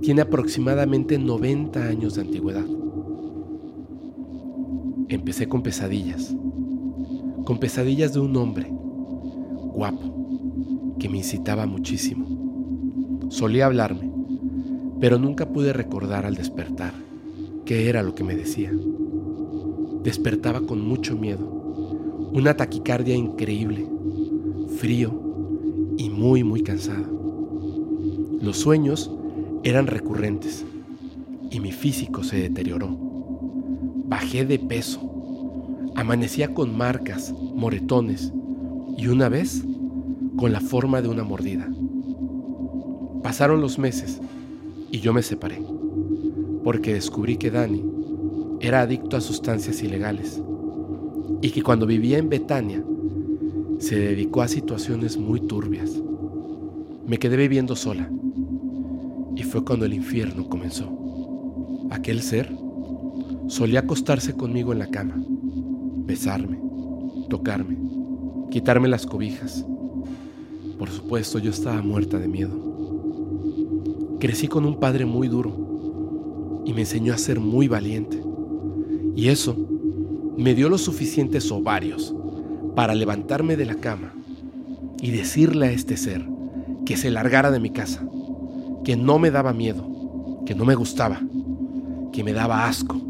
[0.00, 2.64] tiene aproximadamente 90 años de antigüedad.
[5.08, 6.34] Empecé con pesadillas,
[7.44, 8.72] con pesadillas de un hombre
[9.74, 13.28] guapo que me incitaba muchísimo.
[13.28, 14.10] Solía hablarme,
[14.98, 17.09] pero nunca pude recordar al despertar
[17.70, 18.72] qué era lo que me decía.
[20.02, 21.46] Despertaba con mucho miedo,
[22.32, 23.86] una taquicardia increíble,
[24.78, 25.12] frío
[25.96, 27.06] y muy muy cansado.
[28.42, 29.08] Los sueños
[29.62, 30.64] eran recurrentes
[31.48, 32.88] y mi físico se deterioró.
[34.08, 35.00] Bajé de peso,
[35.94, 38.32] amanecía con marcas, moretones
[38.98, 39.62] y una vez
[40.36, 41.68] con la forma de una mordida.
[43.22, 44.20] Pasaron los meses
[44.90, 45.62] y yo me separé,
[46.70, 47.82] porque descubrí que Dani
[48.60, 50.40] era adicto a sustancias ilegales
[51.42, 52.80] y que cuando vivía en Betania
[53.80, 55.90] se dedicó a situaciones muy turbias.
[57.08, 58.08] Me quedé viviendo sola
[59.34, 61.88] y fue cuando el infierno comenzó.
[61.90, 62.54] Aquel ser
[63.48, 65.20] solía acostarse conmigo en la cama,
[66.06, 66.60] besarme,
[67.28, 67.78] tocarme,
[68.52, 69.66] quitarme las cobijas.
[70.78, 74.16] Por supuesto yo estaba muerta de miedo.
[74.20, 75.69] Crecí con un padre muy duro
[76.70, 78.22] y me enseñó a ser muy valiente.
[79.16, 79.56] Y eso
[80.36, 82.14] me dio los suficientes ovarios
[82.76, 84.14] para levantarme de la cama
[85.02, 86.24] y decirle a este ser
[86.86, 88.06] que se largara de mi casa,
[88.84, 91.20] que no me daba miedo, que no me gustaba,
[92.12, 93.00] que me daba asco.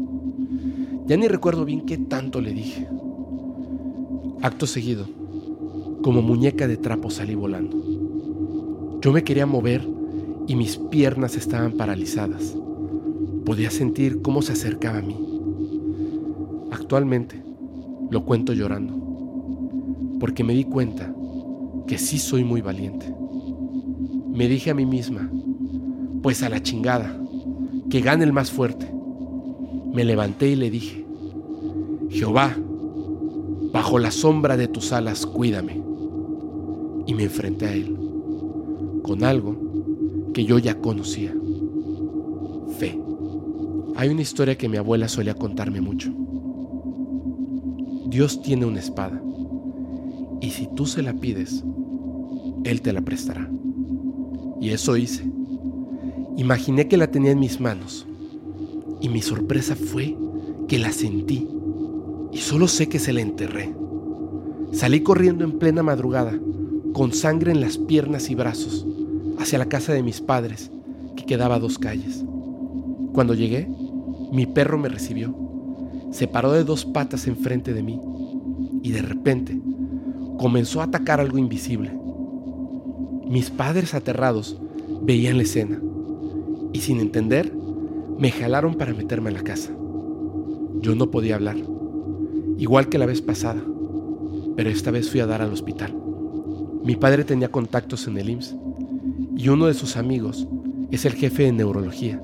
[1.05, 2.87] Ya ni recuerdo bien qué tanto le dije.
[4.41, 5.05] Acto seguido,
[6.01, 7.77] como muñeca de trapo salí volando.
[9.01, 9.87] Yo me quería mover
[10.47, 12.55] y mis piernas estaban paralizadas.
[13.51, 15.13] Podía sentir cómo se acercaba a mí.
[16.71, 17.43] Actualmente
[18.09, 18.93] lo cuento llorando,
[20.21, 21.13] porque me di cuenta
[21.85, 23.13] que sí soy muy valiente.
[24.29, 25.29] Me dije a mí misma,
[26.23, 27.13] pues a la chingada,
[27.89, 28.89] que gane el más fuerte.
[29.93, 31.05] Me levanté y le dije,
[32.09, 32.55] Jehová,
[33.73, 35.81] bajo la sombra de tus alas, cuídame.
[37.05, 37.97] Y me enfrenté a él,
[39.03, 39.57] con algo
[40.33, 41.35] que yo ya conocía,
[42.77, 43.10] fe.
[43.95, 46.11] Hay una historia que mi abuela solía contarme mucho.
[48.07, 49.21] Dios tiene una espada
[50.41, 51.63] y si tú se la pides,
[52.63, 53.49] Él te la prestará.
[54.59, 55.23] Y eso hice.
[56.37, 58.05] Imaginé que la tenía en mis manos
[58.99, 60.15] y mi sorpresa fue
[60.67, 61.47] que la sentí
[62.31, 63.73] y solo sé que se la enterré.
[64.71, 66.39] Salí corriendo en plena madrugada,
[66.93, 68.85] con sangre en las piernas y brazos,
[69.37, 70.71] hacia la casa de mis padres,
[71.15, 72.23] que quedaba a dos calles.
[73.13, 73.67] Cuando llegué,
[74.31, 75.35] mi perro me recibió
[76.11, 77.99] se paró de dos patas enfrente de mí
[78.83, 79.59] y de repente
[80.37, 81.91] comenzó a atacar algo invisible.
[83.27, 84.59] Mis padres aterrados
[85.01, 85.81] veían la escena
[86.73, 87.51] y sin entender
[88.17, 89.71] me jalaron para meterme a la casa.
[90.81, 91.57] Yo no podía hablar,
[92.57, 93.61] igual que la vez pasada,
[94.55, 95.95] pero esta vez fui a dar al hospital.
[96.83, 98.55] Mi padre tenía contactos en el IMSS
[99.37, 100.47] y uno de sus amigos
[100.89, 102.21] es el jefe de neurología.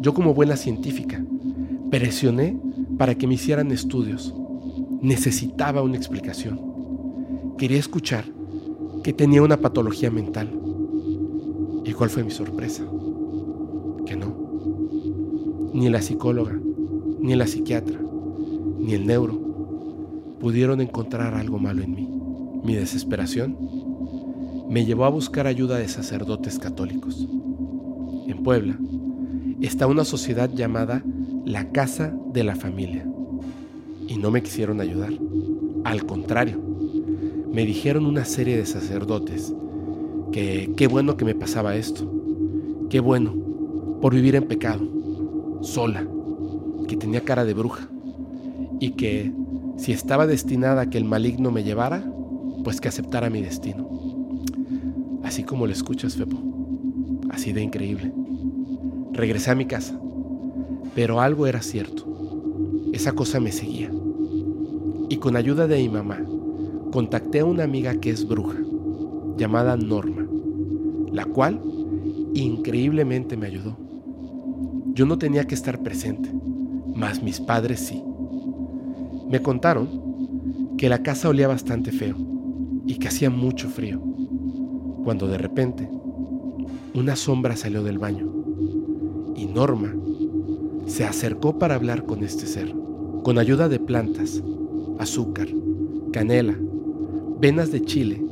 [0.00, 1.24] Yo como buena científica
[1.90, 2.58] presioné
[2.96, 4.34] para que me hicieran estudios.
[5.00, 6.60] Necesitaba una explicación.
[7.56, 8.24] Quería escuchar
[9.02, 10.50] que tenía una patología mental.
[11.84, 12.84] ¿Y cuál fue mi sorpresa?
[14.06, 14.34] Que no.
[15.72, 16.58] Ni la psicóloga,
[17.20, 18.00] ni la psiquiatra,
[18.78, 19.46] ni el neuro
[20.40, 22.08] pudieron encontrar algo malo en mí.
[22.64, 23.56] Mi desesperación
[24.68, 27.26] me llevó a buscar ayuda de sacerdotes católicos.
[28.48, 28.78] Puebla,
[29.66, 31.02] está una sociedad llamada
[31.44, 33.06] la Casa de la Familia.
[34.06, 35.12] Y no me quisieron ayudar.
[35.84, 36.60] Al contrario,
[37.52, 39.52] me dijeron una serie de sacerdotes
[40.32, 42.10] que qué bueno que me pasaba esto.
[42.90, 43.34] Qué bueno
[44.00, 44.86] por vivir en pecado,
[45.62, 46.06] sola,
[46.86, 47.88] que tenía cara de bruja
[48.80, 49.32] y que
[49.76, 52.04] si estaba destinada a que el maligno me llevara,
[52.64, 53.88] pues que aceptara mi destino.
[55.22, 56.38] Así como lo escuchas, Fepo.
[57.30, 58.12] Así de increíble.
[59.18, 59.98] Regresé a mi casa,
[60.94, 62.06] pero algo era cierto.
[62.92, 63.90] Esa cosa me seguía.
[65.08, 66.20] Y con ayuda de mi mamá,
[66.92, 68.58] contacté a una amiga que es bruja,
[69.36, 70.24] llamada Norma,
[71.10, 71.60] la cual
[72.34, 73.76] increíblemente me ayudó.
[74.94, 76.30] Yo no tenía que estar presente,
[76.94, 78.00] mas mis padres sí.
[79.28, 82.14] Me contaron que la casa olía bastante feo
[82.86, 84.00] y que hacía mucho frío,
[85.02, 85.90] cuando de repente
[86.94, 88.37] una sombra salió del baño
[89.52, 89.94] Norma
[90.86, 92.74] se acercó para hablar con este ser,
[93.22, 94.42] con ayuda de plantas,
[94.98, 95.48] azúcar,
[96.12, 96.56] canela,
[97.40, 98.22] venas de chile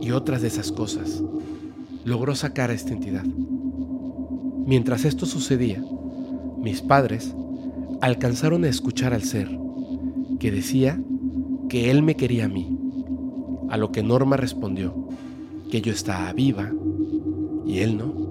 [0.00, 1.22] y otras de esas cosas.
[2.04, 3.24] Logró sacar a esta entidad.
[4.66, 5.82] Mientras esto sucedía,
[6.58, 7.34] mis padres
[8.00, 9.48] alcanzaron a escuchar al ser,
[10.38, 11.00] que decía
[11.68, 12.78] que él me quería a mí,
[13.68, 14.94] a lo que Norma respondió
[15.70, 16.72] que yo estaba viva
[17.66, 18.27] y él no.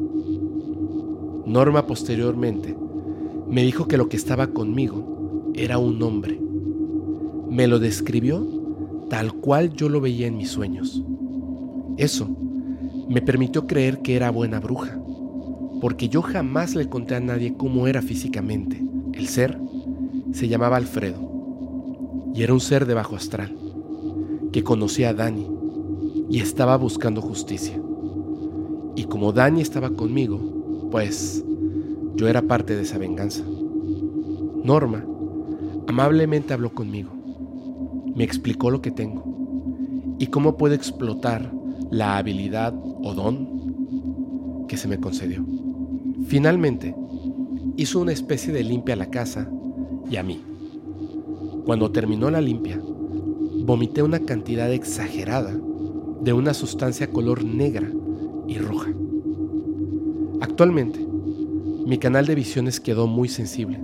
[1.47, 2.75] Norma posteriormente
[3.47, 6.37] me dijo que lo que estaba conmigo era un hombre.
[7.49, 8.45] Me lo describió
[9.09, 11.01] tal cual yo lo veía en mis sueños.
[11.95, 12.27] Eso
[13.07, 14.99] me permitió creer que era buena bruja,
[15.79, 18.85] porque yo jamás le conté a nadie cómo era físicamente.
[19.13, 19.57] El ser
[20.33, 23.55] se llamaba Alfredo y era un ser de bajo astral,
[24.51, 25.47] que conocía a Dani
[26.29, 27.79] y estaba buscando justicia.
[28.97, 30.56] Y como Dani estaba conmigo,
[30.91, 31.43] pues
[32.15, 33.43] yo era parte de esa venganza.
[34.63, 35.05] Norma
[35.87, 37.11] amablemente habló conmigo,
[38.15, 39.23] me explicó lo que tengo
[40.19, 41.51] y cómo puedo explotar
[41.89, 45.45] la habilidad o don que se me concedió.
[46.27, 46.95] Finalmente,
[47.77, 49.49] hizo una especie de limpia a la casa
[50.09, 50.41] y a mí.
[51.65, 52.81] Cuando terminó la limpia,
[53.65, 55.55] vomité una cantidad exagerada
[56.21, 57.89] de una sustancia color negra
[58.47, 58.96] y roja.
[60.57, 60.99] Actualmente,
[61.85, 63.79] mi canal de visiones quedó muy sensible.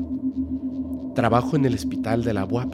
[1.13, 2.73] Trabajo en el hospital de la UAP.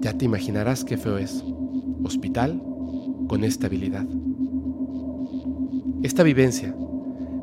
[0.00, 1.44] Ya te imaginarás qué feo es.
[2.02, 2.60] Hospital
[3.28, 4.04] con estabilidad.
[6.02, 6.74] Esta vivencia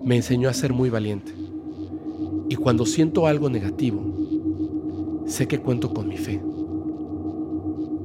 [0.03, 1.31] me enseñó a ser muy valiente.
[2.49, 4.03] Y cuando siento algo negativo,
[5.27, 6.41] sé que cuento con mi fe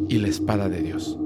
[0.08, 1.18] y la espada de Dios.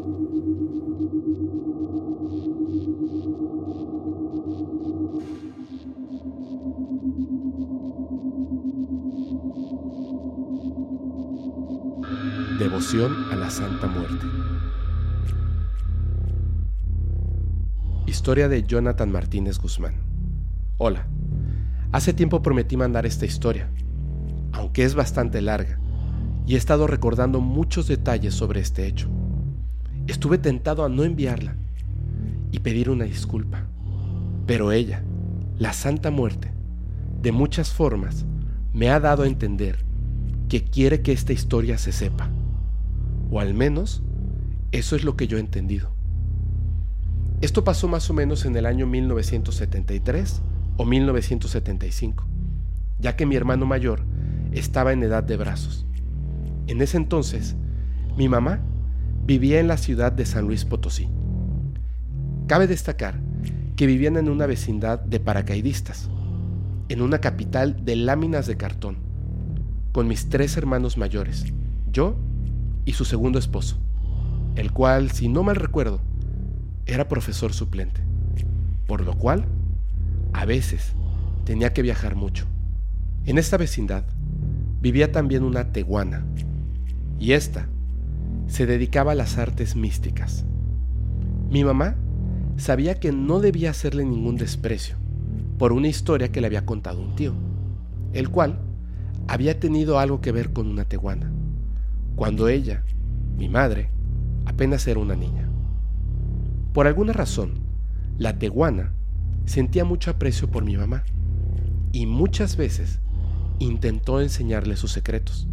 [12.76, 14.26] Devoción a la Santa Muerte.
[18.04, 19.94] Historia de Jonathan Martínez Guzmán.
[20.76, 21.06] Hola,
[21.90, 23.70] hace tiempo prometí mandar esta historia,
[24.52, 25.78] aunque es bastante larga,
[26.46, 29.08] y he estado recordando muchos detalles sobre este hecho.
[30.06, 31.56] Estuve tentado a no enviarla
[32.50, 33.64] y pedir una disculpa,
[34.46, 35.02] pero ella,
[35.56, 36.52] la Santa Muerte,
[37.22, 38.26] de muchas formas,
[38.74, 39.82] me ha dado a entender
[40.50, 42.35] que quiere que esta historia se sepa.
[43.30, 44.02] O al menos,
[44.72, 45.90] eso es lo que yo he entendido.
[47.40, 50.42] Esto pasó más o menos en el año 1973
[50.76, 52.26] o 1975,
[52.98, 54.02] ya que mi hermano mayor
[54.52, 55.86] estaba en edad de brazos.
[56.66, 57.56] En ese entonces,
[58.16, 58.60] mi mamá
[59.24, 61.08] vivía en la ciudad de San Luis Potosí.
[62.46, 63.20] Cabe destacar
[63.76, 66.08] que vivían en una vecindad de paracaidistas,
[66.88, 68.96] en una capital de láminas de cartón,
[69.92, 71.52] con mis tres hermanos mayores,
[71.90, 72.16] yo
[72.86, 73.76] y su segundo esposo,
[74.54, 76.00] el cual, si no mal recuerdo,
[76.86, 78.00] era profesor suplente,
[78.86, 79.44] por lo cual
[80.32, 80.94] a veces
[81.44, 82.46] tenía que viajar mucho.
[83.24, 84.04] En esta vecindad
[84.80, 86.24] vivía también una teguana,
[87.18, 87.68] y ésta
[88.46, 90.46] se dedicaba a las artes místicas.
[91.50, 91.96] Mi mamá
[92.56, 94.96] sabía que no debía hacerle ningún desprecio
[95.58, 97.34] por una historia que le había contado un tío,
[98.12, 98.60] el cual
[99.26, 101.32] había tenido algo que ver con una teguana
[102.16, 102.82] cuando ella,
[103.36, 103.90] mi madre,
[104.46, 105.50] apenas era una niña.
[106.72, 107.60] Por alguna razón,
[108.16, 108.94] la teguana
[109.44, 111.04] sentía mucho aprecio por mi mamá
[111.92, 113.00] y muchas veces
[113.58, 115.46] intentó enseñarle sus secretos,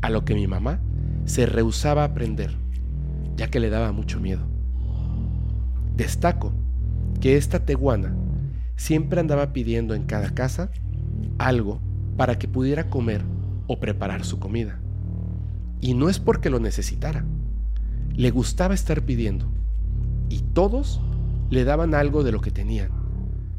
[0.00, 0.80] a lo que mi mamá
[1.26, 2.56] se rehusaba a aprender,
[3.36, 4.46] ya que le daba mucho miedo.
[5.94, 6.54] Destaco
[7.20, 8.16] que esta teguana
[8.76, 10.70] siempre andaba pidiendo en cada casa
[11.36, 11.80] algo
[12.16, 13.22] para que pudiera comer
[13.66, 14.80] o preparar su comida.
[15.84, 17.26] Y no es porque lo necesitara,
[18.14, 19.52] le gustaba estar pidiendo.
[20.30, 21.02] Y todos
[21.50, 22.88] le daban algo de lo que tenían,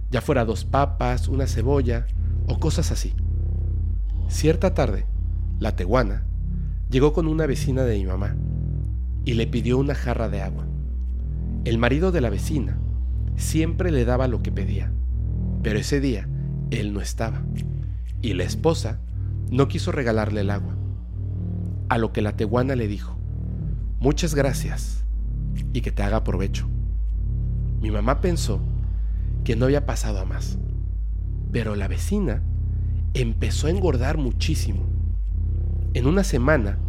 [0.10, 2.08] ya fuera dos papas, una cebolla
[2.48, 3.14] o cosas así.
[4.28, 5.06] Cierta tarde,
[5.60, 6.26] la teguana
[6.90, 8.36] llegó con una vecina de mi mamá
[9.24, 10.66] y le pidió una jarra de agua.
[11.64, 12.80] El marido de la vecina
[13.36, 14.92] siempre le daba lo que pedía,
[15.62, 16.28] pero ese día
[16.72, 17.44] él no estaba
[18.24, 19.00] y la esposa
[19.52, 20.76] no quiso regalarle el agua.
[21.88, 23.16] A lo que la teguana le dijo,
[24.00, 25.04] muchas gracias
[25.72, 26.68] y que te haga provecho.
[27.80, 28.60] Mi mamá pensó
[29.44, 30.58] que no había pasado a más,
[31.52, 32.42] pero la vecina
[33.14, 34.88] empezó a engordar muchísimo.
[35.94, 36.80] En una semana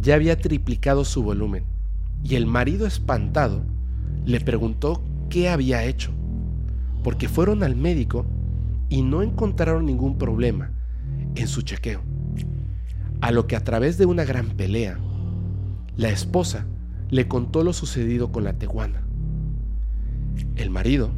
[0.00, 1.64] ya había triplicado su volumen
[2.24, 3.62] y el marido espantado
[4.24, 6.10] le preguntó qué había hecho,
[7.04, 8.24] porque fueron al médico
[8.88, 10.72] y no encontraron ningún problema
[11.34, 12.07] en su chequeo.
[13.20, 14.98] A lo que a través de una gran pelea,
[15.96, 16.66] la esposa
[17.10, 19.02] le contó lo sucedido con la teguana.
[20.54, 21.10] El marido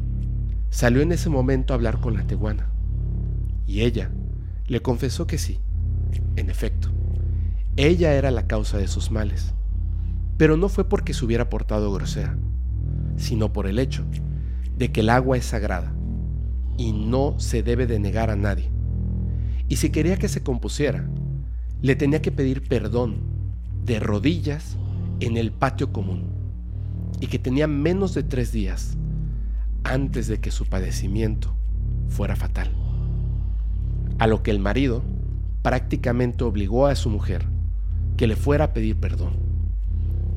[0.69, 2.71] salió en ese momento a hablar con la teguana
[3.67, 4.09] y ella
[4.67, 5.59] le confesó que sí,
[6.35, 6.89] en efecto,
[7.77, 9.53] ella era la causa de sus males,
[10.37, 12.37] pero no fue porque se hubiera portado grosera,
[13.15, 14.05] sino por el hecho
[14.75, 15.93] de que el agua es sagrada
[16.77, 18.71] y no se debe de negar a nadie.
[19.67, 21.07] Y si quería que se compusiera,
[21.81, 23.17] le tenía que pedir perdón
[23.85, 24.77] de rodillas
[25.19, 26.25] en el patio común
[27.19, 28.97] y que tenía menos de tres días
[29.83, 31.55] antes de que su padecimiento
[32.07, 32.71] fuera fatal.
[34.19, 35.03] A lo que el marido
[35.63, 37.45] prácticamente obligó a su mujer
[38.17, 39.33] que le fuera a pedir perdón.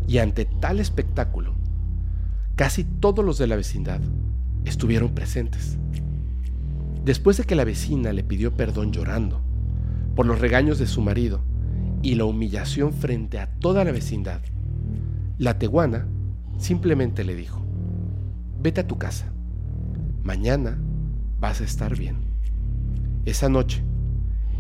[0.07, 1.55] Y ante tal espectáculo,
[2.57, 4.01] casi todos los de la vecindad
[4.65, 5.79] estuvieron presentes.
[7.05, 9.43] Después de que la vecina le pidió perdón llorando
[10.15, 11.43] por los regaños de su marido
[12.03, 14.41] y la humillación frente a toda la vecindad,
[15.39, 16.07] la teguana
[16.59, 17.65] simplemente le dijo,
[18.61, 19.33] vete a tu casa,
[20.23, 20.79] mañana
[21.41, 22.17] vas a estar bien.
[23.25, 23.83] Esa noche,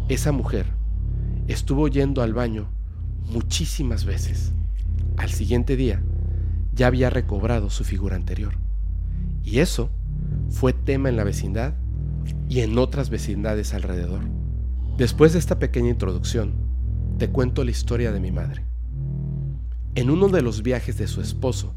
[0.09, 0.67] esa mujer
[1.47, 2.69] estuvo yendo al baño
[3.31, 4.53] muchísimas veces.
[5.17, 6.03] Al siguiente día,
[6.75, 8.55] ya había recobrado su figura anterior.
[9.43, 9.91] Y eso
[10.49, 11.75] fue tema en la vecindad
[12.49, 14.34] y en otras vecindades alrededor.
[14.97, 16.53] Después de esta pequeña introducción,
[17.19, 18.65] te cuento la historia de mi madre.
[19.97, 21.75] En uno de los viajes de su esposo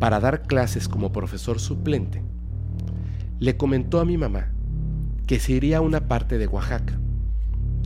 [0.00, 2.20] para dar clases como profesor suplente,
[3.38, 4.50] le comentó a mi mamá
[5.28, 6.98] que se iría a una parte de Oaxaca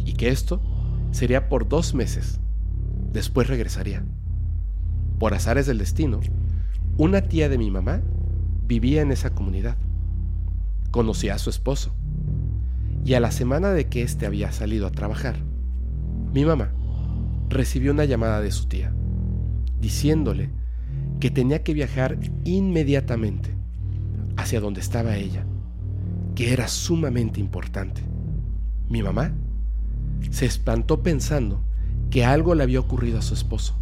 [0.06, 0.62] y que esto
[1.10, 2.40] sería por dos meses.
[3.12, 4.06] Después regresaría.
[5.18, 6.20] Por azares del destino,
[6.96, 8.00] una tía de mi mamá
[8.66, 9.76] vivía en esa comunidad.
[10.90, 11.94] Conocía a su esposo.
[13.04, 15.36] Y a la semana de que éste había salido a trabajar,
[16.32, 16.72] mi mamá
[17.48, 18.94] recibió una llamada de su tía,
[19.80, 20.50] diciéndole
[21.20, 23.54] que tenía que viajar inmediatamente
[24.36, 25.44] hacia donde estaba ella,
[26.34, 28.02] que era sumamente importante.
[28.88, 29.32] Mi mamá
[30.30, 31.62] se espantó pensando
[32.10, 33.74] que algo le había ocurrido a su esposo.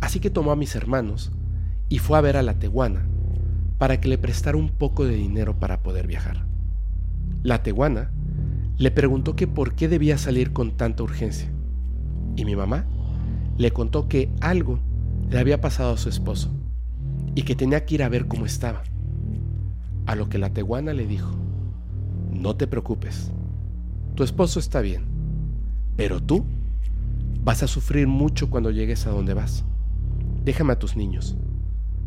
[0.00, 1.32] Así que tomó a mis hermanos
[1.88, 3.06] y fue a ver a la teguana
[3.78, 6.49] para que le prestara un poco de dinero para poder viajar.
[7.42, 8.10] La teguana
[8.76, 11.50] le preguntó que por qué debía salir con tanta urgencia.
[12.36, 12.84] Y mi mamá
[13.56, 14.78] le contó que algo
[15.30, 16.50] le había pasado a su esposo
[17.34, 18.82] y que tenía que ir a ver cómo estaba.
[20.06, 21.30] A lo que la teguana le dijo,
[22.30, 23.30] no te preocupes,
[24.14, 25.04] tu esposo está bien,
[25.96, 26.44] pero tú
[27.42, 29.64] vas a sufrir mucho cuando llegues a donde vas.
[30.44, 31.36] Déjame a tus niños,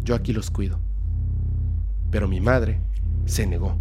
[0.04, 0.80] yo aquí los cuido.
[2.12, 2.80] Pero mi madre
[3.26, 3.78] se negó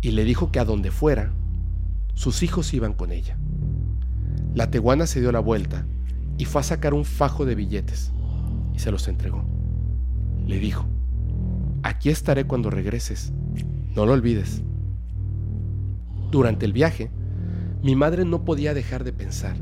[0.00, 1.32] y le dijo que a donde fuera,
[2.14, 3.38] sus hijos iban con ella.
[4.54, 5.86] La teguana se dio la vuelta
[6.38, 8.12] y fue a sacar un fajo de billetes
[8.74, 9.44] y se los entregó.
[10.46, 10.86] Le dijo,
[11.82, 13.32] aquí estaré cuando regreses,
[13.94, 14.62] no lo olvides.
[16.30, 17.10] Durante el viaje,
[17.82, 19.56] mi madre no podía dejar de pensar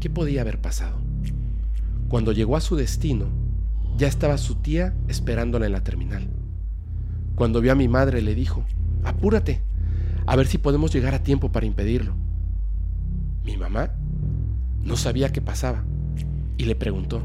[0.00, 0.98] qué podía haber pasado.
[2.08, 3.26] Cuando llegó a su destino,
[3.96, 6.28] ya estaba su tía esperándola en la terminal.
[7.34, 8.64] Cuando vio a mi madre le dijo,
[9.04, 9.62] apúrate,
[10.26, 12.14] a ver si podemos llegar a tiempo para impedirlo.
[13.44, 13.90] Mi mamá
[14.82, 15.84] no sabía qué pasaba
[16.56, 17.22] y le preguntó,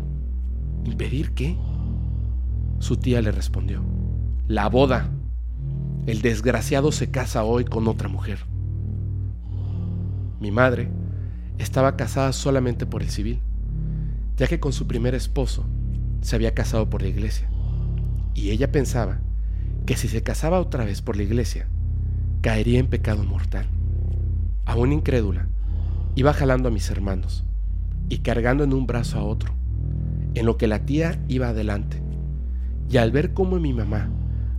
[0.86, 1.58] ¿impedir qué?
[2.80, 3.84] Su tía le respondió,
[4.48, 5.12] la boda.
[6.06, 8.40] El desgraciado se casa hoy con otra mujer.
[10.40, 10.90] Mi madre
[11.58, 13.42] estaba casada solamente por el civil,
[14.38, 15.66] ya que con su primer esposo
[16.22, 17.50] se había casado por la iglesia,
[18.34, 19.20] y ella pensaba
[19.90, 21.68] que si se casaba otra vez por la iglesia,
[22.42, 23.66] caería en pecado mortal.
[24.68, 25.48] Aún incrédula,
[26.14, 27.44] iba jalando a mis hermanos
[28.08, 29.56] y cargando en un brazo a otro,
[30.36, 32.04] en lo que la tía iba adelante.
[32.88, 34.12] Y al ver cómo mi mamá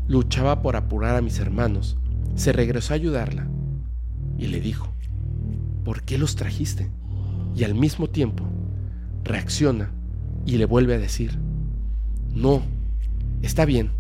[0.09, 1.97] luchaba por apurar a mis hermanos,
[2.35, 3.47] se regresó a ayudarla
[4.37, 4.93] y le dijo,
[5.85, 6.91] ¿por qué los trajiste?
[7.55, 8.43] Y al mismo tiempo
[9.23, 9.93] reacciona
[10.45, 11.39] y le vuelve a decir,
[12.35, 12.63] no,
[13.43, 14.00] está bien,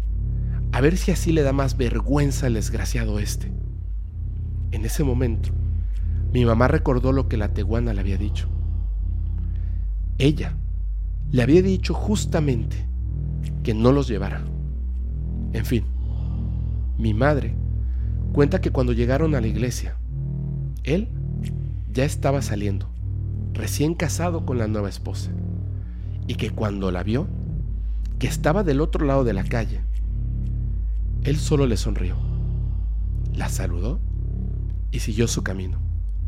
[0.73, 3.53] a ver si así le da más vergüenza al desgraciado este.
[4.71, 5.51] En ese momento,
[6.33, 8.49] mi mamá recordó lo que la teguana le había dicho.
[10.19, 10.57] Ella
[11.33, 12.87] le había dicho justamente
[13.63, 14.45] que no los llevara.
[15.53, 15.85] En fin,
[16.99, 17.55] mi madre
[18.33, 19.97] cuenta que cuando llegaron a la iglesia,
[20.85, 21.09] él
[21.93, 22.89] ya estaba saliendo,
[23.53, 25.31] recién casado con la nueva esposa,
[26.27, 27.27] y que cuando la vio,
[28.19, 29.81] que estaba del otro lado de la calle,
[31.25, 32.17] él solo le sonrió,
[33.35, 34.01] la saludó
[34.91, 35.79] y siguió su camino.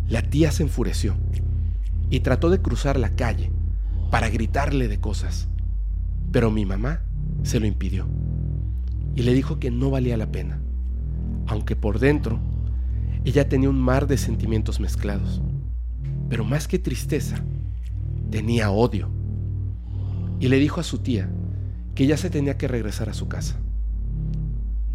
[0.06, 1.16] La tía se enfureció
[2.10, 3.50] y trató de cruzar la calle
[4.10, 5.48] para gritarle de cosas,
[6.30, 7.02] pero mi mamá
[7.42, 8.06] se lo impidió
[9.14, 10.60] y le dijo que no valía la pena,
[11.46, 12.38] aunque por dentro
[13.24, 15.40] ella tenía un mar de sentimientos mezclados,
[16.28, 17.36] pero más que tristeza,
[18.30, 19.10] tenía odio.
[20.40, 21.30] Y le dijo a su tía
[21.94, 23.60] que ya se tenía que regresar a su casa.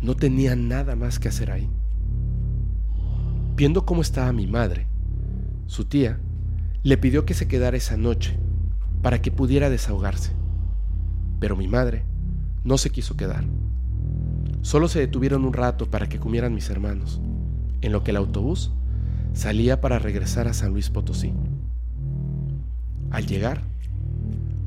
[0.01, 1.69] No tenía nada más que hacer ahí.
[3.55, 4.87] Viendo cómo estaba mi madre,
[5.65, 6.19] su tía
[6.83, 8.37] le pidió que se quedara esa noche
[9.01, 10.33] para que pudiera desahogarse.
[11.39, 12.03] Pero mi madre
[12.63, 13.45] no se quiso quedar.
[14.61, 17.21] Solo se detuvieron un rato para que comieran mis hermanos,
[17.81, 18.71] en lo que el autobús
[19.33, 21.33] salía para regresar a San Luis Potosí.
[23.09, 23.61] Al llegar,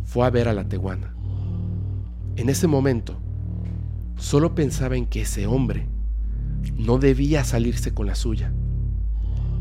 [0.05, 1.15] fue a ver a la teguana.
[2.37, 3.21] En ese momento,
[4.21, 5.89] solo pensaba en que ese hombre
[6.77, 8.53] no debía salirse con la suya.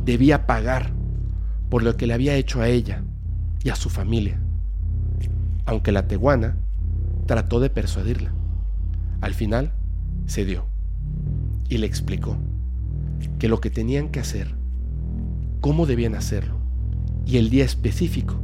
[0.03, 0.93] Debía pagar
[1.69, 3.03] por lo que le había hecho a ella
[3.63, 4.39] y a su familia.
[5.65, 6.57] Aunque la teguana
[7.25, 8.33] trató de persuadirla.
[9.21, 9.71] Al final,
[10.27, 10.65] cedió
[11.69, 12.37] y le explicó
[13.37, 14.55] que lo que tenían que hacer,
[15.61, 16.57] cómo debían hacerlo
[17.25, 18.35] y el día específico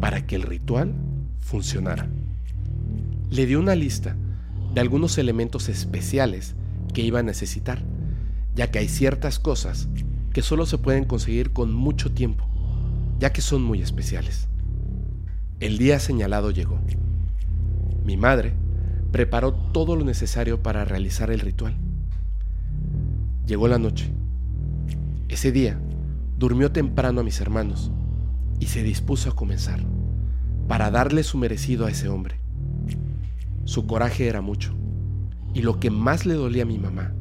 [0.00, 0.94] para que el ritual
[1.40, 2.08] funcionara.
[3.30, 4.16] Le dio una lista
[4.74, 6.56] de algunos elementos especiales
[6.92, 7.82] que iba a necesitar,
[8.56, 9.88] ya que hay ciertas cosas
[10.32, 12.44] que solo se pueden conseguir con mucho tiempo,
[13.20, 14.48] ya que son muy especiales.
[15.60, 16.80] El día señalado llegó.
[18.04, 18.52] Mi madre
[19.12, 21.76] preparó todo lo necesario para realizar el ritual.
[23.46, 24.10] Llegó la noche.
[25.28, 25.78] Ese día
[26.36, 27.92] durmió temprano a mis hermanos
[28.58, 29.80] y se dispuso a comenzar,
[30.66, 32.43] para darle su merecido a ese hombre.
[33.64, 34.74] Su coraje era mucho,
[35.54, 37.12] y lo que más le dolía a mi mamá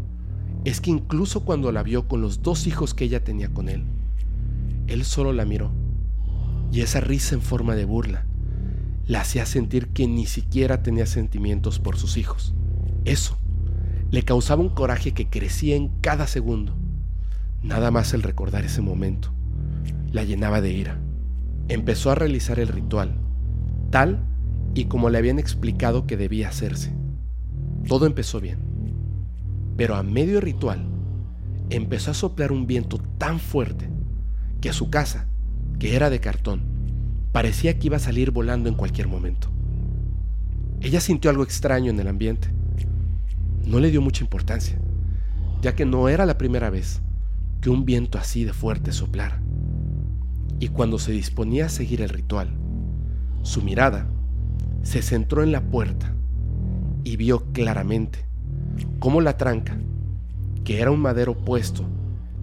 [0.66, 3.86] es que incluso cuando la vio con los dos hijos que ella tenía con él,
[4.88, 5.72] él solo la miró,
[6.72, 8.26] y esa risa en forma de burla
[9.06, 12.54] la hacía sentir que ni siquiera tenía sentimientos por sus hijos.
[13.06, 13.38] Eso
[14.12, 16.74] le causaba un coraje que crecía en cada segundo.
[17.62, 19.34] Nada más el recordar ese momento
[20.12, 21.00] la llenaba de ira.
[21.68, 23.16] Empezó a realizar el ritual,
[23.90, 24.33] tal
[24.74, 26.94] y como le habían explicado que debía hacerse.
[27.88, 28.60] Todo empezó bien,
[29.78, 30.88] pero a medio ritual
[31.70, 33.90] empezó a soplar un viento tan fuerte
[34.62, 35.28] que su casa,
[35.80, 36.62] que era de cartón,
[37.32, 39.50] parecía que iba a salir volando en cualquier momento.
[40.82, 42.50] Ella sintió algo extraño en el ambiente.
[43.66, 44.78] No le dio mucha importancia,
[45.62, 47.02] ya que no era la primera vez
[47.62, 49.42] que un viento así de fuerte soplara.
[50.60, 52.50] Y cuando se disponía a seguir el ritual,
[53.42, 54.08] su mirada
[54.84, 56.14] se centró en la puerta
[57.04, 58.26] y vio claramente
[59.00, 59.78] cómo la tranca,
[60.64, 61.86] que era un madero puesto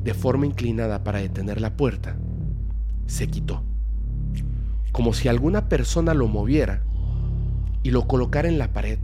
[0.02, 2.16] de forma inclinada para detener la puerta,
[3.06, 3.62] se quitó,
[4.92, 6.82] como si alguna persona lo moviera
[7.82, 8.98] y lo colocara en la pared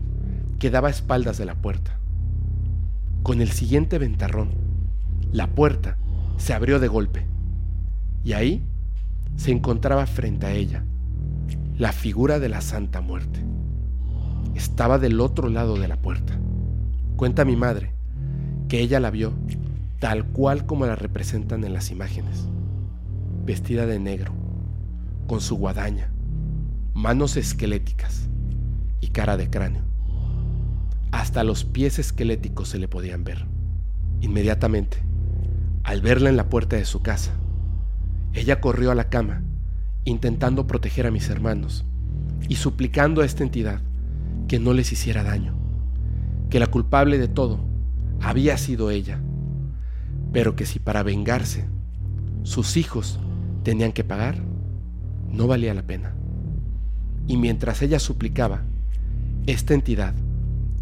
[0.58, 1.98] que daba espaldas de la puerta.
[3.22, 4.50] Con el siguiente ventarrón,
[5.32, 5.98] la puerta
[6.38, 7.26] se abrió de golpe
[8.24, 8.64] y ahí
[9.36, 10.84] se encontraba frente a ella
[11.78, 13.44] la figura de la Santa Muerte.
[14.54, 16.32] Estaba del otro lado de la puerta.
[17.16, 17.92] Cuenta mi madre
[18.68, 19.34] que ella la vio
[19.98, 22.48] tal cual como la representan en las imágenes,
[23.44, 24.32] vestida de negro,
[25.26, 26.10] con su guadaña,
[26.94, 28.30] manos esqueléticas
[29.00, 29.82] y cara de cráneo.
[31.12, 33.46] Hasta los pies esqueléticos se le podían ver.
[34.22, 34.98] Inmediatamente,
[35.82, 37.32] al verla en la puerta de su casa,
[38.32, 39.42] ella corrió a la cama
[40.06, 41.84] intentando proteger a mis hermanos
[42.48, 43.82] y suplicando a esta entidad
[44.48, 45.54] que no les hiciera daño,
[46.48, 47.60] que la culpable de todo
[48.22, 49.20] había sido ella.
[50.32, 51.66] pero que si para vengarse
[52.42, 53.18] sus hijos
[53.62, 54.36] tenían que pagar,
[55.32, 56.14] no valía la pena.
[57.26, 58.62] Y mientras ella suplicaba,
[59.46, 60.14] esta entidad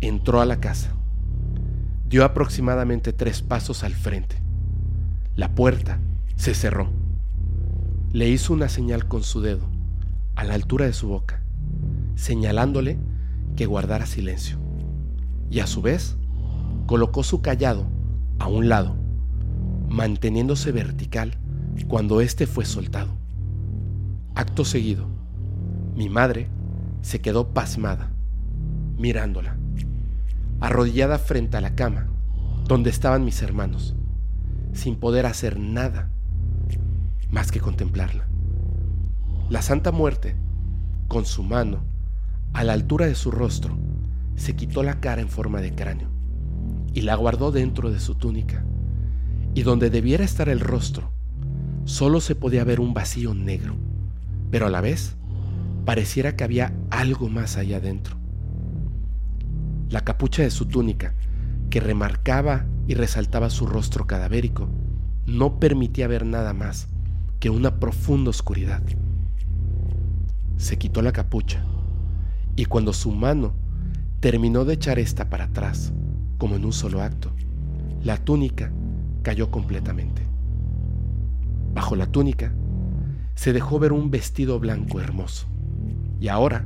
[0.01, 0.95] entró a la casa,
[2.09, 4.37] dio aproximadamente tres pasos al frente.
[5.37, 6.01] La puerta
[6.37, 7.04] se cerró.
[8.15, 9.67] Le hizo una señal con su dedo,
[10.37, 11.43] a la altura de su boca,
[12.15, 12.97] señalándole
[13.57, 14.57] que guardara silencio.
[15.51, 16.17] Y a su vez,
[16.87, 17.89] colocó su callado
[18.39, 18.95] a un lado,
[19.89, 21.39] manteniéndose vertical
[21.89, 23.17] cuando éste fue soltado.
[24.37, 25.09] Acto seguido,
[25.97, 26.47] mi madre
[27.03, 28.13] se quedó pasmada,
[28.97, 29.57] mirándola,
[30.61, 32.07] arrodillada frente a la cama
[32.69, 33.97] donde estaban mis hermanos,
[34.73, 36.14] sin poder hacer nada
[37.35, 38.29] más que contemplarla.
[39.51, 40.37] La Santa Muerte,
[41.09, 41.85] con su mano
[42.53, 43.77] a la altura de su rostro,
[44.37, 46.09] se quitó la cara en forma de cráneo
[46.95, 48.65] y la guardó dentro de su túnica.
[49.53, 51.11] Y donde debiera estar el rostro,
[51.85, 53.77] solo se podía ver un vacío negro,
[54.53, 55.17] pero a la vez
[55.85, 58.17] pareciera que había algo más allá adentro.
[59.91, 61.15] La capucha de su túnica,
[61.69, 64.69] que remarcaba y resaltaba su rostro cadavérico,
[65.27, 66.94] no permitía ver nada más
[67.45, 68.83] que una profunda oscuridad.
[70.57, 71.63] Se quitó la capucha
[72.57, 73.53] y cuando su mano
[74.21, 75.93] terminó de echar esta para atrás,
[76.39, 77.33] como en un solo acto,
[78.03, 78.73] la túnica
[79.21, 80.23] cayó completamente.
[81.75, 82.55] Bajo la túnica
[83.35, 85.47] se dejó ver un vestido blanco hermoso.
[86.21, 86.65] Y ahora,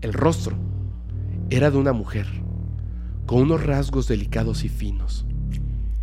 [0.00, 0.56] el rostro
[1.50, 2.26] era de una mujer,
[3.26, 5.26] con unos rasgos delicados y finos.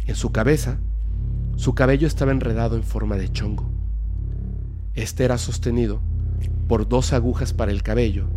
[0.06, 0.78] En su cabeza,
[1.56, 3.74] su cabello estaba enredado en forma de chongo.
[4.96, 6.02] Este era sostenido
[6.68, 8.28] por dos agujas para el cabello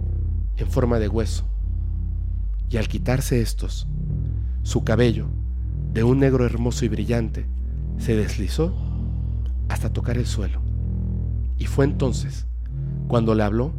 [0.56, 1.44] en forma de hueso.
[2.68, 3.86] Y al quitarse estos,
[4.62, 5.28] su cabello,
[5.92, 7.46] de un negro hermoso y brillante,
[7.96, 8.74] se deslizó
[9.68, 10.60] hasta tocar el suelo.
[11.56, 12.46] Y fue entonces
[13.06, 13.72] cuando le habló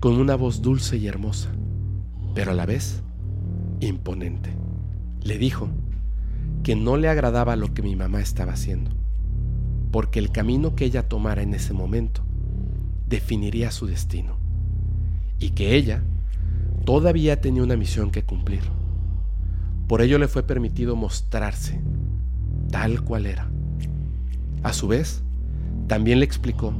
[0.00, 1.50] con una voz dulce y hermosa,
[2.34, 3.02] pero a la vez
[3.80, 4.56] imponente.
[5.22, 5.68] Le dijo
[6.62, 8.90] que no le agradaba lo que mi mamá estaba haciendo,
[9.96, 12.20] porque el camino que ella tomara en ese momento
[13.08, 14.36] definiría su destino,
[15.38, 16.02] y que ella
[16.84, 18.60] todavía tenía una misión que cumplir.
[19.88, 21.80] Por ello le fue permitido mostrarse
[22.70, 23.50] tal cual era.
[24.62, 25.22] A su vez,
[25.86, 26.74] también le explicó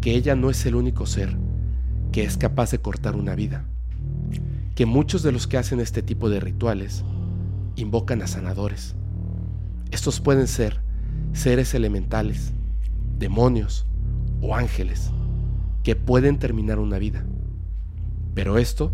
[0.00, 1.36] que ella no es el único ser
[2.12, 3.66] que es capaz de cortar una vida,
[4.74, 7.04] que muchos de los que hacen este tipo de rituales
[7.76, 8.96] invocan a sanadores.
[9.90, 10.87] Estos pueden ser
[11.32, 12.52] seres elementales,
[13.18, 13.86] demonios
[14.40, 15.10] o ángeles
[15.82, 17.24] que pueden terminar una vida.
[18.34, 18.92] Pero esto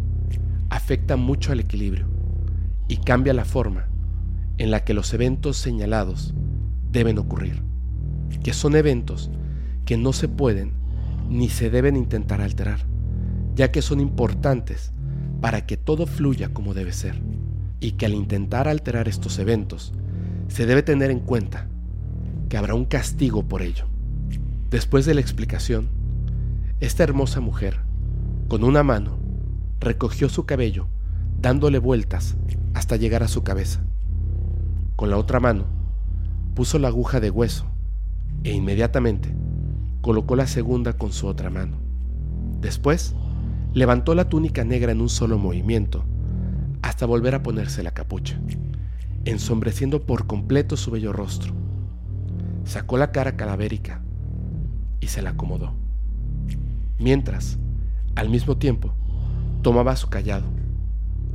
[0.71, 2.07] afecta mucho al equilibrio
[2.89, 3.89] y cambia la forma
[4.59, 6.35] en la que los eventos señalados
[6.91, 7.63] deben ocurrir,
[8.43, 9.31] que son eventos
[9.85, 10.73] que no se pueden
[11.29, 12.95] ni se deben intentar alterar
[13.55, 14.93] ya que son importantes
[15.41, 17.21] para que todo fluya como debe ser,
[17.81, 19.93] y que al intentar alterar estos eventos,
[20.49, 21.69] se debe tener en cuenta
[22.57, 23.87] habrá un castigo por ello.
[24.71, 25.89] Después de la explicación,
[26.81, 27.81] esta hermosa mujer,
[28.49, 29.19] con una mano,
[29.81, 30.87] recogió su cabello,
[31.41, 32.37] dándole vueltas
[32.75, 33.85] hasta llegar a su cabeza.
[34.97, 35.67] Con la otra mano,
[36.55, 37.67] puso la aguja de hueso
[38.43, 39.35] e inmediatamente
[40.01, 41.79] colocó la segunda con su otra mano.
[42.61, 43.15] Después,
[43.75, 46.05] Levantó la túnica negra en un solo movimiento,
[46.81, 48.41] hasta volver a ponerse la capucha,
[49.25, 51.53] ensombreciendo por completo su bello rostro.
[52.65, 54.03] Sacó la cara calavérica
[55.01, 55.75] y se la acomodó.
[56.99, 57.59] Mientras,
[58.15, 58.95] al mismo tiempo,
[59.63, 60.47] tomaba su callado,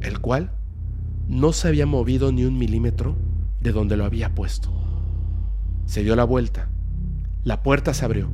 [0.02, 0.52] el cual
[1.28, 3.16] no se había movido ni un milímetro
[3.62, 4.72] de donde lo había puesto.
[5.86, 6.70] Se dio la vuelta,
[7.44, 8.30] la puerta se abrió,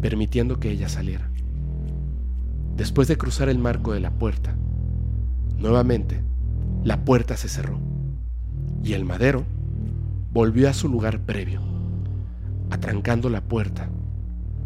[0.00, 1.30] permitiendo que ella saliera
[2.78, 4.56] después de cruzar el marco de la puerta.
[5.58, 6.22] Nuevamente,
[6.84, 7.80] la puerta se cerró
[8.84, 9.44] y el madero
[10.32, 11.60] volvió a su lugar previo,
[12.70, 13.88] atrancando la puerta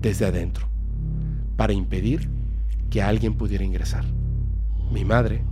[0.01, 0.69] desde adentro
[1.57, 2.29] para impedir
[2.91, 4.05] que alguien pudiera ingresar.
[4.91, 5.43] Mi madre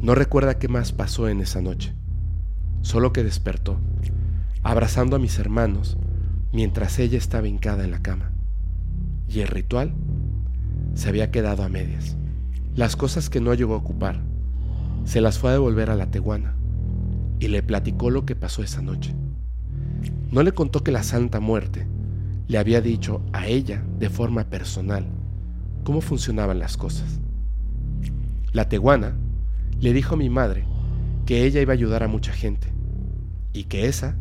[0.00, 1.94] no recuerda qué más pasó en esa noche,
[2.82, 3.78] solo que despertó,
[4.62, 5.98] abrazando a mis hermanos
[6.52, 8.32] mientras ella estaba hincada en la cama.
[9.28, 9.94] Y el ritual
[10.94, 12.16] se había quedado a medias.
[12.74, 14.20] Las cosas que no llegó a ocupar,
[15.04, 16.54] se las fue a devolver a la teguana
[17.40, 19.14] y le platicó lo que pasó esa noche.
[20.30, 21.86] No le contó que la Santa Muerte
[22.48, 25.06] le había dicho a ella de forma personal
[25.84, 27.20] cómo funcionaban las cosas.
[28.52, 29.16] La teguana
[29.80, 30.64] le dijo a mi madre
[31.26, 32.68] que ella iba a ayudar a mucha gente
[33.52, 34.16] y que esa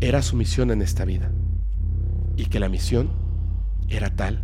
[0.00, 1.30] era su misión en esta vida
[2.36, 3.10] y que la misión
[3.88, 4.42] era tal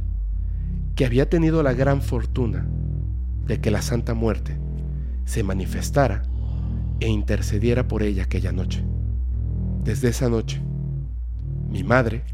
[0.98, 2.66] que había tenido la gran fortuna
[3.46, 4.58] de que la Santa Muerte
[5.24, 6.22] se manifestara
[6.98, 8.84] e intercediera por ella aquella noche.
[9.84, 10.60] Desde esa noche,
[11.68, 12.24] mi madre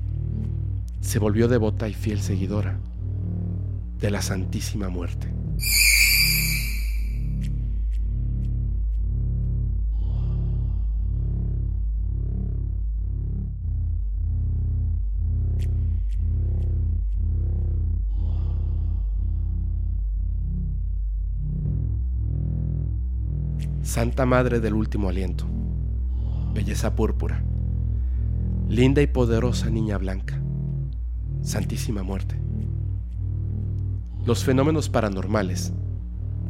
[1.01, 2.78] se volvió devota y fiel seguidora
[3.99, 5.32] de la Santísima Muerte.
[23.82, 25.47] Santa Madre del Último Aliento,
[26.53, 27.45] belleza púrpura,
[28.68, 30.40] linda y poderosa niña blanca,
[31.42, 32.40] Santísima Muerte.
[34.24, 35.72] Los fenómenos paranormales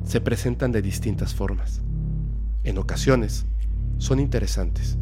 [0.04, 1.82] se presentan de distintas formas.
[2.62, 3.46] En ocasiones
[3.98, 4.96] son interesantes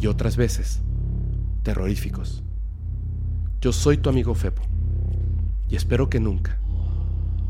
[0.00, 0.80] y otras veces
[1.62, 2.44] terroríficos.
[3.60, 4.62] Yo soy tu amigo Fepo
[5.68, 6.58] y espero que nunca,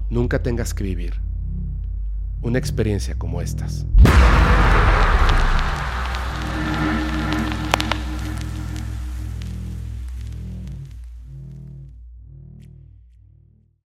[0.08, 1.20] nunca tengas que vivir
[2.40, 3.86] una experiencia como estas.